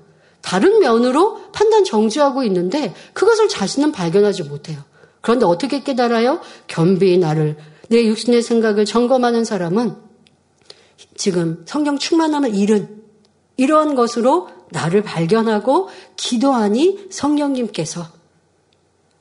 [0.47, 4.79] 다른 면으로 판단 정지하고 있는데 그것을 자신은 발견하지 못해요.
[5.21, 6.41] 그런데 어떻게 깨달아요?
[6.69, 7.57] 겸비 나를
[7.89, 9.97] 내 육신의 생각을 점검하는 사람은
[11.17, 13.03] 지금 성경 충만함을 잃은
[13.57, 18.07] 이러한 것으로 나를 발견하고 기도하니 성령님께서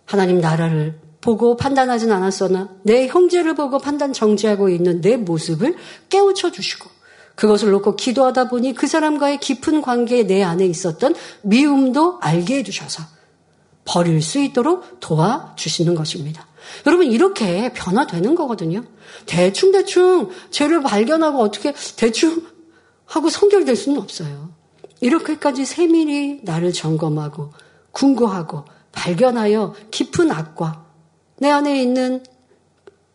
[0.06, 5.76] 하나님 나라를 보고 판단하진 않았으나 내 형제를 보고 판단 정지하고 있는 내 모습을
[6.10, 6.95] 깨우쳐 주시고
[7.36, 13.04] 그것을 놓고 기도하다 보니 그 사람과의 깊은 관계에 내 안에 있었던 미움도 알게 해주셔서
[13.84, 16.48] 버릴 수 있도록 도와주시는 것입니다.
[16.88, 18.84] 여러분 이렇게 변화되는 거거든요.
[19.26, 22.44] 대충 대충 죄를 발견하고 어떻게 대충
[23.06, 24.50] 하고 성결될 수는 없어요.
[25.02, 27.54] 이렇게까지 세밀히 나를 점검하고
[27.92, 30.86] 궁고하고 발견하여 깊은 악과
[31.38, 32.24] 내 안에 있는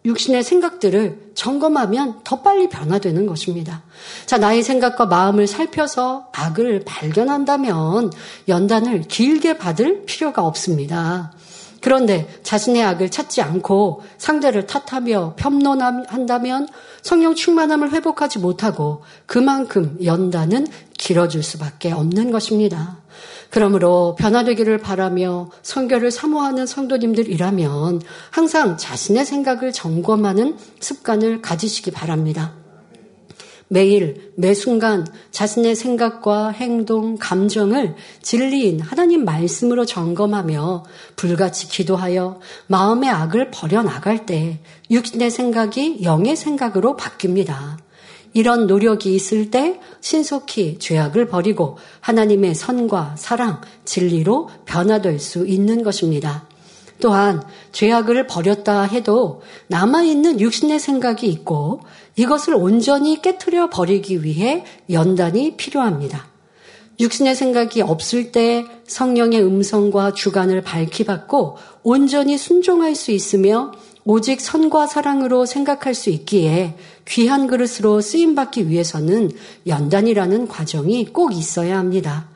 [0.05, 3.83] 육신의 생각들을 점검하면 더 빨리 변화되는 것입니다.
[4.25, 8.11] 자, 나의 생각과 마음을 살펴서 악을 발견한다면
[8.49, 11.33] 연단을 길게 받을 필요가 없습니다.
[11.83, 16.69] 그런데 자신의 악을 찾지 않고 상대를 탓하며 편론한다면
[17.03, 20.67] 성령 충만함을 회복하지 못하고 그만큼 연단은
[21.01, 22.99] 길어질 수밖에 없는 것입니다.
[23.49, 32.55] 그러므로 변화되기를 바라며 성결을 사모하는 성도님들이라면 항상 자신의 생각을 점검하는 습관을 가지시기 바랍니다.
[33.73, 40.85] 매일, 매 순간 자신의 생각과 행동, 감정을 진리인 하나님 말씀으로 점검하며
[41.17, 44.59] 불같이 기도하여 마음의 악을 버려나갈 때
[44.91, 47.79] 육신의 생각이 영의 생각으로 바뀝니다.
[48.33, 56.49] 이런 노력이 있을 때 신속히 죄악을 버리고 하나님의 선과 사랑, 진리로 변화될 수 있는 것입니다.
[57.01, 61.81] 또한 죄악을 버렸다 해도 남아있는 육신의 생각이 있고
[62.17, 66.29] 이것을 온전히 깨뜨려 버리기 위해 연단이 필요합니다.
[67.01, 73.73] 육신의 생각이 없을 때 성령의 음성과 주관을 밝히 받고 온전히 순종할 수 있으며
[74.05, 76.77] 오직 선과 사랑으로 생각할 수 있기에
[77.11, 79.33] 귀한 그릇으로 쓰임받기 위해서는
[79.67, 82.29] 연단이라는 과정이 꼭 있어야 합니다.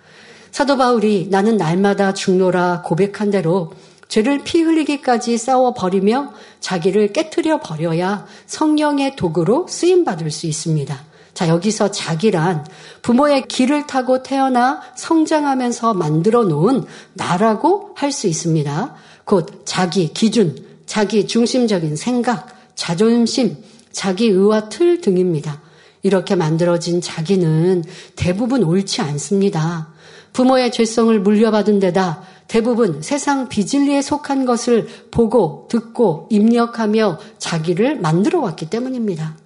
[0.50, 3.72] 사도 바울이 나는 날마다 죽노라 고백한 대로
[4.08, 11.04] 죄를 피 흘리기까지 싸워 버리며 자기를 깨뜨려 버려야 성령의 도구로 쓰임 받을 수 있습니다.
[11.34, 12.64] 자, 여기서 자기란
[13.02, 18.94] 부모의 길을 타고 태어나 성장하면서 만들어 놓은 나라고 할 수 있습니다.
[19.24, 20.56] 곧 자기 기준,
[20.86, 22.46] 자기 중심적인 생각,
[22.76, 23.56] 자존심,
[23.94, 25.62] 자기 의와 틀 등입니다.
[26.02, 27.84] 이렇게 만들어진 자기는
[28.14, 29.94] 대부분 옳지 않습니다.
[30.34, 38.68] 부모의 죄성을 물려받은 데다 대부분 세상 비진리에 속한 것을 보고 듣고 입력하며 자기를 만들어 왔기
[38.68, 39.36] 때문입니다.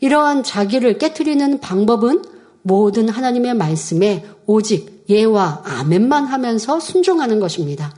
[0.00, 2.22] 이러한 자기를 깨뜨리는 방법은
[2.62, 7.94] 모든 하나님의 말씀에 오직 예와 아멘만 하면서 순종하는 것입니다.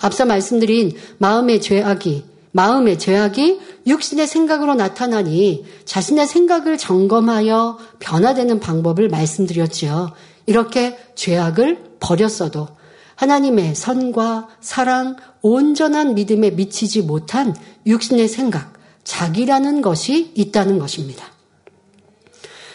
[0.00, 2.24] 앞서 말씀드린 마음의 죄악이
[2.56, 10.12] 마음의 죄악이 육신의 생각으로 나타나니 자신의 생각을 점검하여 변화되는 방법을 말씀드렸지요.
[10.46, 12.68] 이렇게 죄악을 버렸어도
[13.16, 17.54] 하나님의 선과 사랑, 온전한 믿음에 미치지 못한
[17.86, 18.72] 육신의 생각,
[19.04, 21.26] 자기라는 것이 있다는 것입니다.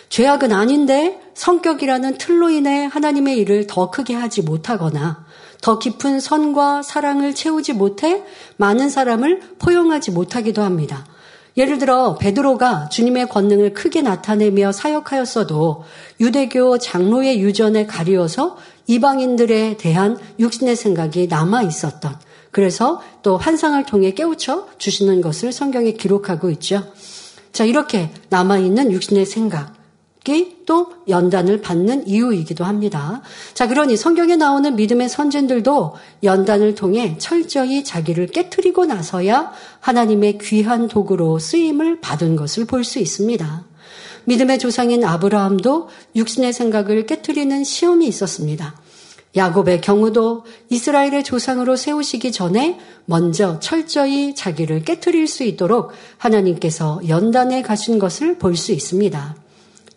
[0.10, 5.26] 죄악은 아닌데 성격이라는 틀로 인해 하나님의 일을 더 크게 하지 못하거나
[5.62, 8.24] 더 깊은 선과 사랑을 채우지 못해
[8.58, 11.06] 많은 사람을 포용하지 못하기도 합니다.
[11.58, 15.84] 예를 들어 베드로가 주님의 권능을 크게 나타내며 사역하였어도
[16.20, 18.58] 유대교 장로의 유전에 가리워서
[18.88, 22.16] 이방인들에 대한 육신의 생각이 남아 있었던
[22.52, 26.84] 그래서 또 환상을 통해 깨우쳐 주시는 것을 성경에 기록하고 있죠.
[27.52, 29.81] 자, 이렇게 남아 있는 육신의 생각
[30.68, 33.22] 또 연단을 받는 이유이기도 합니다.
[33.56, 41.40] 자, 그러니 성경에 나오는 믿음의 선진들도 연단을 통해 철저히 자기를 깨뜨리고 나서야 하나님의 귀한 도구로
[41.40, 43.66] 쓰임을 받은 것을 볼 수 있습니다.
[44.26, 48.76] 믿음의 조상인 아브라함도 육신의 생각을 깨뜨리는 시험이 있었습니다.
[49.36, 57.98] 야곱의 경우도 이스라엘의 조상으로 세우시기 전에 먼저 철저히 자기를 깨뜨릴 수 있도록 하나님께서 연단해 가신
[57.98, 59.41] 것을 볼 수 있습니다.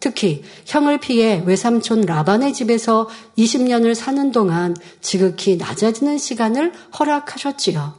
[0.05, 7.95] 특히 형을 피해 외삼촌 라반의 집에서 20년을 사는 동안 지극히 낮아지는 시간을 허락하셨지요.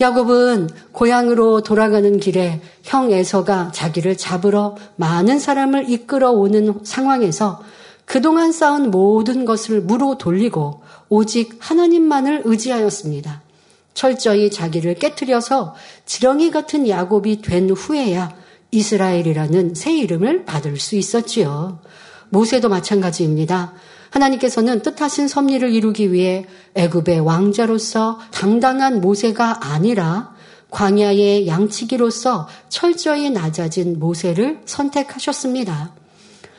[0.00, 7.62] 야곱은 고향으로 돌아가는 길에 형 에서가 자기를 잡으러 많은 사람을 이끌어 오는 상황에서
[8.06, 13.42] 그동안 쌓은 모든 것을 무로 돌리고 오직 하나님만을 의지하였습니다.
[13.94, 15.76] 철저히 자기를 깨뜨려서
[16.06, 18.34] 지렁이 같은 야곱이 된 후에야
[18.76, 21.80] 이스라엘이라는 새 이름을 받을 수 있었지요.
[22.28, 23.72] 모세도 마찬가지입니다.
[24.10, 30.34] 하나님께서는 뜻하신 섭리를 이루기 위해 애굽의 왕자로서 당당한 모세가 아니라
[30.70, 35.94] 광야의 양치기로서 철저히 낮아진 모세를 선택하셨습니다.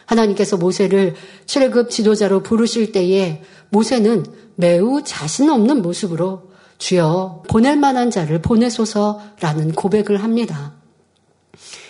[0.05, 1.15] 하나님께서 모세를
[1.45, 10.23] 출애굽 지도자로 부르실 때에 모세는 매우 자신 없는 모습으로 주여 보낼 만한 자를 보내소서라는 고백을
[10.23, 10.76] 합니다.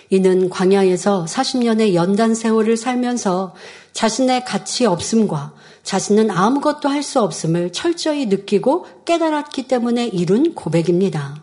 [0.10, 3.54] 이는 광야에서 40년의 연단 세월을 살면서
[3.94, 5.54] 자신의 가치 없음과
[5.84, 11.42] 자신은 아무것도 할 수 없음을 철저히 느끼고 깨달았기 때문에 이룬 고백입니다.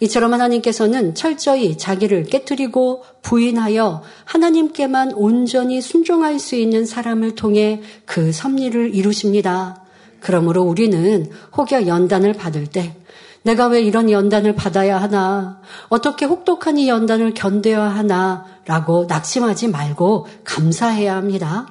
[0.00, 8.94] 이처럼 하나님께서는 철저히 자기를 깨뜨리고 부인하여 하나님께만 온전히 순종할 수 있는 사람을 통해 그 섭리를
[8.94, 9.84] 이루십니다.
[10.20, 12.96] 그러므로 우리는 혹여 연단을 받을 때
[13.42, 15.60] 내가 왜 이런 연단을 받아야 하나?
[15.88, 18.44] 어떻게 혹독한 이 연단을 견뎌야 하나?
[18.66, 21.66] 라고 낙심하지 말고 감사해야 합니다.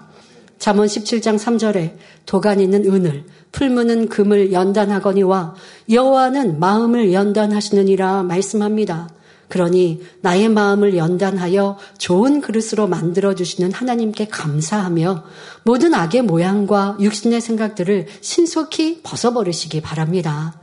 [0.59, 1.95] 잠언 17장 3절에
[2.26, 5.55] 도간 있는 은을 풀무는 금을 연단하거니와
[5.89, 9.09] 여호와는 마음을 연단하시느니라 말씀합니다.
[9.47, 15.26] 그러니 나의 마음을 연단하여 좋은 그릇으로 만들어 주시는 하나님께 감사하며
[15.63, 20.61] 모든 악의 모양과 육신의 생각들을 신속히 벗어버리시기 바랍니다.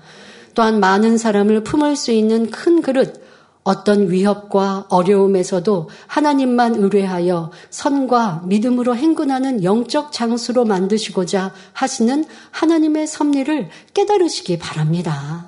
[0.58, 3.22] 또한 많은 사람을 품을 수 있는 큰 그릇,
[3.62, 14.58] 어떤 위협과 어려움에서도 하나님만 의뢰하여 선과 믿음으로 행군하는 영적 장수로 만드시고자 하시는 하나님의 섭리를 깨달으시기
[14.58, 15.46] 바랍니다.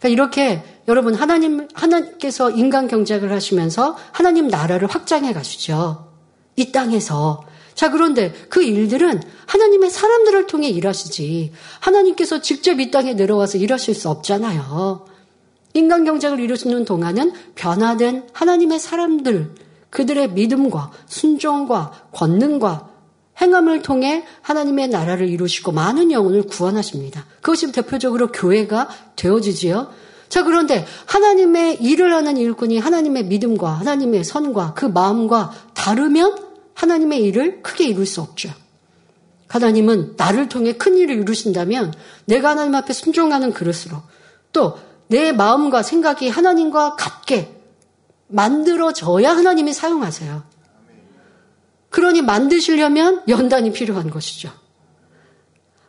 [0.00, 6.08] 그러니까 이렇게 여러분 하나님 하나님께서 인간 경작을 하시면서 하나님 나라를 확장해 가시죠.
[6.56, 7.44] 이 땅에서
[7.74, 11.52] 자, 그런데 그 일들은 하나님의 사람들을 통해 일하시지.
[11.80, 15.06] 하나님께서 직접 이 땅에 내려와서 일하실 수 없잖아요.
[15.74, 19.54] 인간 경작을 이루시는 동안은 변화된 하나님의 사람들,
[19.90, 22.90] 그들의 믿음과 순종과 권능과
[23.40, 27.24] 행함을 통해 하나님의 나라를 이루시고 많은 영혼을 구원하십니다.
[27.40, 29.90] 그것이 대표적으로 교회가 되어지지요.
[30.28, 37.62] 자, 그런데 하나님의 일을 하는 일꾼이 하나님의 믿음과 하나님의 선과 그 마음과 다르면 하나님의 일을
[37.62, 38.50] 크게 이룰 수 없죠.
[39.48, 41.92] 하나님은 나를 통해 큰 일을 이루신다면
[42.24, 44.02] 내가 하나님 앞에 순종하는 그릇으로
[44.52, 47.54] 또 내 마음과 생각이 하나님과 같게
[48.28, 50.42] 만들어져야 하나님이 사용하세요.
[51.90, 54.50] 그러니 만드시려면 연단이 필요한 것이죠.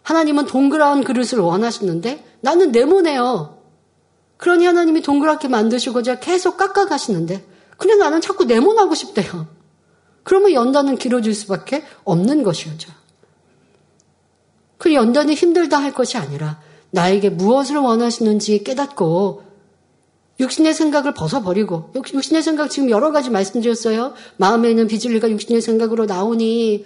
[0.01, 3.59] 하나님은 동그란 그릇을 원하시는데 나는 네모네요.
[4.35, 9.47] 그러니 하나님이 동그랗게 만드시고자 계속 깎아가시는데 그래 나는 자꾸 네모나고 싶대요.
[10.23, 12.91] 그러면 연단은 길어질 수밖에 없는 것이죠.
[14.77, 16.59] 그 연단이 힘들다 할 것이 아니라
[16.91, 19.43] 나에게 무엇을 원하시는지 깨닫고
[20.39, 24.13] 육신의 생각을 벗어버리고 육신의 생각 지금 여러 가지 말씀드렸어요.
[24.37, 26.85] 마음에 있는 비질리가 육신의 생각으로 나오니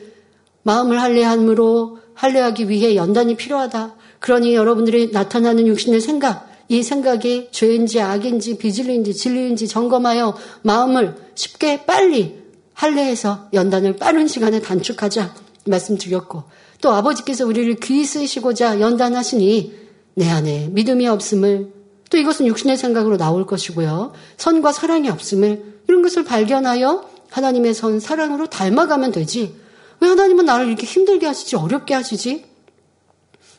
[0.64, 3.96] 마음을 할례함으로 할례하기 위해 연단이 필요하다.
[4.20, 12.47] 그러니 여러분들이 나타나는 육신의 생각, 이 생각이 죄인지 악인지 비질리인지 진리인지 점검하여 마음을 쉽게 빨리
[12.78, 15.34] 할례에서 연단을 빠른 시간에 단축하자
[15.66, 16.44] 말씀드렸고
[16.82, 21.74] 또 아버지께서 우리를 귀히 쓰시고자 연단하시니 내 안에 믿음이 없음을
[22.10, 24.14] 또 이것은 육신의 생각으로 나올 것이고요.
[24.38, 29.56] 선과 사랑이 없음을 이런 것을 발견하여 하나님의 선 사랑으로 닮아가면 되지.
[30.00, 32.46] 왜 하나님은 나를 이렇게 힘들게 하시지 어렵게 하시지?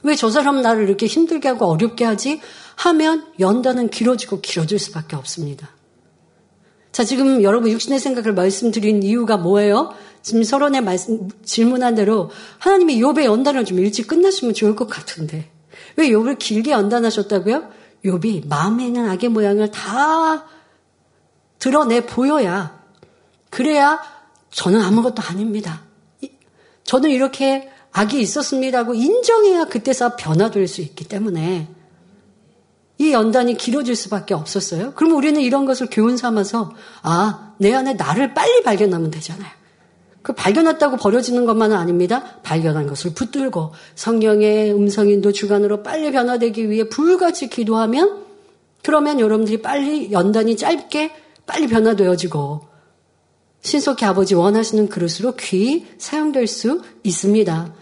[0.04, 2.40] 왜 저 사람 나를 이렇게 힘들게 하고 어렵게 하지?
[2.76, 5.70] 하면 연단은 길어지고 길어질 수밖에 없습니다.
[6.98, 9.94] 자, 지금 여러분 육신의 생각을 말씀드린 이유가 뭐예요?
[10.20, 15.48] 지금 서론에 말씀, 질문한 대로 하나님이 욥의 연단을 좀 일찍 끝났으면 좋을 것 같은데
[15.94, 17.70] 왜 욥을 길게 연단하셨다고요?
[18.04, 20.48] 욥이 마음에 있는 악의 모양을 다
[21.60, 22.82] 드러내 보여야
[23.48, 24.00] 그래야
[24.50, 25.84] 저는 아무것도 아닙니다.
[26.82, 31.68] 저는 이렇게 악이 있었습니다고 인정해야 그때서 변화될 수 있기 때문에
[32.98, 34.92] 이 연단이 길어질 수밖에 없었어요.
[34.94, 39.50] 그럼 우리는 이런 것을 교훈 삼아서 아, 내 안에 나를 빨리 발견하면 되잖아요.
[40.22, 42.40] 그 발견했다고 버려지는 것만은 아닙니다.
[42.42, 48.24] 발견한 것을 붙들고 성령의 음성인도 주관으로 빨리 변화되기 위해 불같이 기도하면
[48.82, 51.12] 그러면 여러분들이 빨리 연단이 짧게
[51.46, 52.68] 빨리 변화되어지고
[53.60, 57.74] 신속히 아버지 원하시는 그릇으로 귀히 사용될 수 있습니다.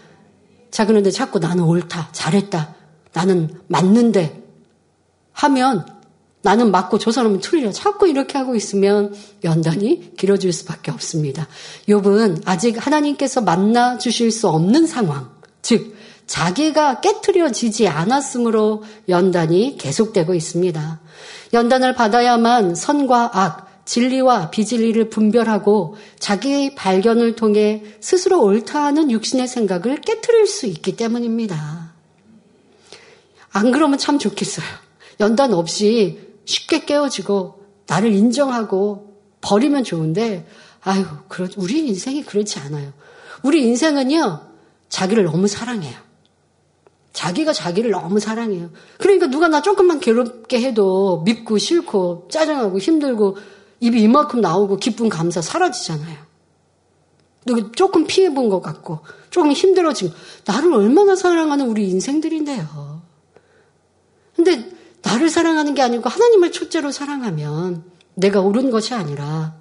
[0.71, 2.75] 자, 그런데 자꾸 나는 옳다, 잘했다,
[3.13, 4.46] 나는 맞는데
[5.37, 5.85] 하면
[6.41, 7.71] 나는 맞고 저 사람은 틀려.
[7.71, 9.13] 자꾸 이렇게 하고 있으면
[9.43, 11.47] 연단이 길어질 수밖에 없습니다.
[11.89, 15.29] 욥은 아직 하나님께서 만나 주실 수 없는 상황,
[15.61, 20.99] 즉 자기가 깨뜨려지지 않았으므로 연단이 계속되고 있습니다.
[21.53, 30.01] 연단을 받아야만 선과 악, 진리와 비진리를 분별하고 자기의 발견을 통해 스스로 옳다 하는 육신의 생각을
[30.01, 31.93] 깨뜨릴 수 있기 때문입니다.
[33.51, 34.86] 안 그러면 참 좋겠어요.
[35.19, 40.47] 연단 없이 쉽게 깨어지고 나를 인정하고 버리면 좋은데
[40.81, 42.93] 아유, 그러, 우리 인생이 그렇지 않아요.
[43.43, 44.41] 우리 인생은요,
[44.89, 45.95] 자기를 너무 사랑해요.
[47.13, 48.69] 자기가 자기를 너무 사랑해요.
[48.99, 53.37] 그러니까 누가 나 조금만 괴롭게 해도 밉고 싫고 짜증하고 힘들고
[53.79, 56.27] 입이 이만큼 나오고 기쁨 감사 사라지잖아요.
[57.45, 58.99] 누구 조금 피해 본 것 같고
[59.29, 60.13] 조금 힘들어지고
[60.45, 63.01] 나를 얼마나 사랑하는 우리 인생들인데요.
[64.35, 64.76] 근데
[65.07, 67.83] 나를 사랑하는 게 아니고 하나님을 첫째로 사랑하면
[68.13, 69.55] 내가 옳은 것이 아니라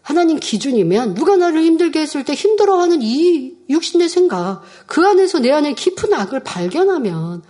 [0.00, 5.74] 하나님 기준이면 누가 나를 힘들게 했을 때 힘들어하는 이 육신의 생각 그 안에서 내 안에
[5.74, 7.42] 깊은 악을 발견하면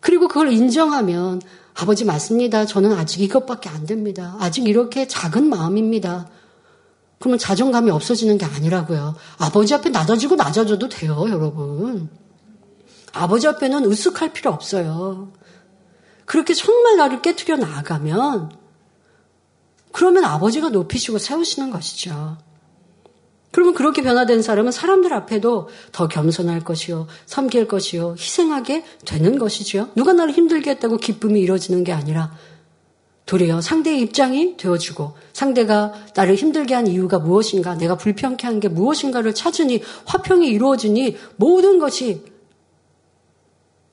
[0.00, 1.40] 그리고 그걸 인정하면
[1.74, 2.66] 아버지 맞습니다.
[2.66, 4.36] 저는 아직 이것밖에 안 됩니다.
[4.38, 6.28] 아직 이렇게 작은 마음입니다.
[7.18, 9.14] 그러면 자존감이 없어지는 게 아니라고요.
[9.38, 12.10] 아버지 앞에 낮아지고 낮아져도 돼요, 여러분.
[13.12, 15.32] 아버지 앞에는 으쓱할 필요 없어요.
[16.32, 18.52] 그렇게 정말 나를 깨뜨려 나가면
[19.92, 22.38] 그러면 아버지가 높이시고 세우시는 것이죠.
[23.50, 29.90] 그러면 그렇게 변화된 사람은 사람들 앞에도 더 겸손할 것이요, 섬길 것이요, 희생하게 되는 것이지요.
[29.94, 32.34] 누가 나를 힘들게 했다고 기쁨이 이루어지는 게 아니라
[33.26, 39.34] 도리어 상대의 입장이 되어주고 상대가 나를 힘들게 한 이유가 무엇인가, 내가 불평케 한 게 무엇인가를
[39.34, 42.24] 찾으니 화평이 이루어지니 모든 것이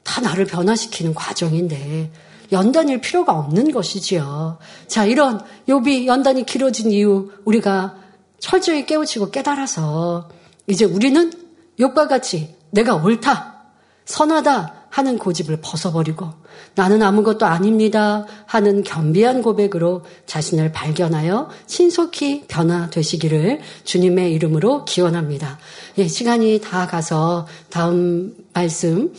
[0.04, 4.58] 다 나를 변화시키는 과정인데 연단일 필요가 없는 것이지요.
[4.88, 7.96] 자, 이런 욥이 연단이 길어진 이유 우리가
[8.40, 10.30] 철저히 깨우치고 깨달아서
[10.68, 11.32] 이제 우리는
[11.80, 13.64] 욥과 같이 내가 옳다,
[14.06, 16.28] 선하다 하는 고집을 벗어버리고
[16.76, 25.60] 나는 아무것도 아닙니다 하는 겸비한 고백으로 자신을 발견하여 신속히 변화되시기를 주님의 이름으로 기원합니다.
[25.98, 29.14] 예, 시간이 다 가서 다음 말씀은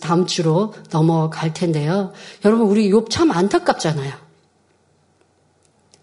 [0.00, 2.12] 다음 주로 넘어갈 텐데요.
[2.44, 4.30] 여러분 우리 욥 참 안타깝잖아요.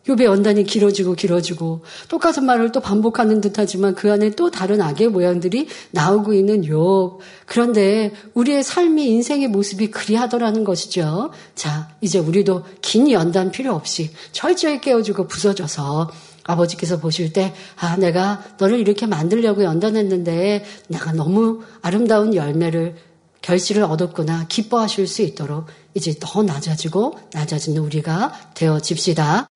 [0.07, 5.67] 욥의 연단이 길어지고 길어지고 똑같은 말을 또 반복하는 듯하지만 그 안에 또 다른 악의 모양들이
[5.91, 7.17] 나오고 있는 욥.
[7.45, 11.31] 그런데 우리의 삶이 인생의 모습이 그리하더라는 것이죠.
[11.55, 16.09] 자, 이제 우리도 긴 연단 필요 없이 철저히 깨워주고 부서져서
[16.47, 22.95] 아버지께서 보실 때, 아, 내가 너를 이렇게 만들려고 연단했는데, 내가 너무 아름다운 열매를,
[23.41, 29.47] 결실을 얻었구나, 기뻐하실 수 있도록 이제 더 낮아지고 낮아지는 우리가 되어집시다.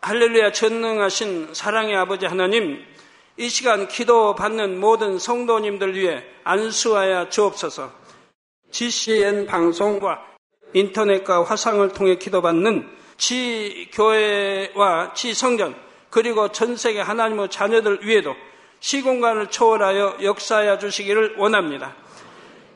[0.00, 2.78] 할렐루야 전능하신 사랑의 아버지 하나님,
[3.36, 7.92] 이 시간 기도 받는 모든 성도님들 위해 안수하여 주옵소서.
[8.70, 10.18] GCN 방송과
[10.74, 15.74] 인터넷과 화상을 통해 기도받는 지 교회와 지 성전
[16.10, 18.34] 그리고 전 세계 하나님의 자녀들 위에도
[18.80, 21.94] 시공간을 초월하여 역사하여 주시기를 원합니다.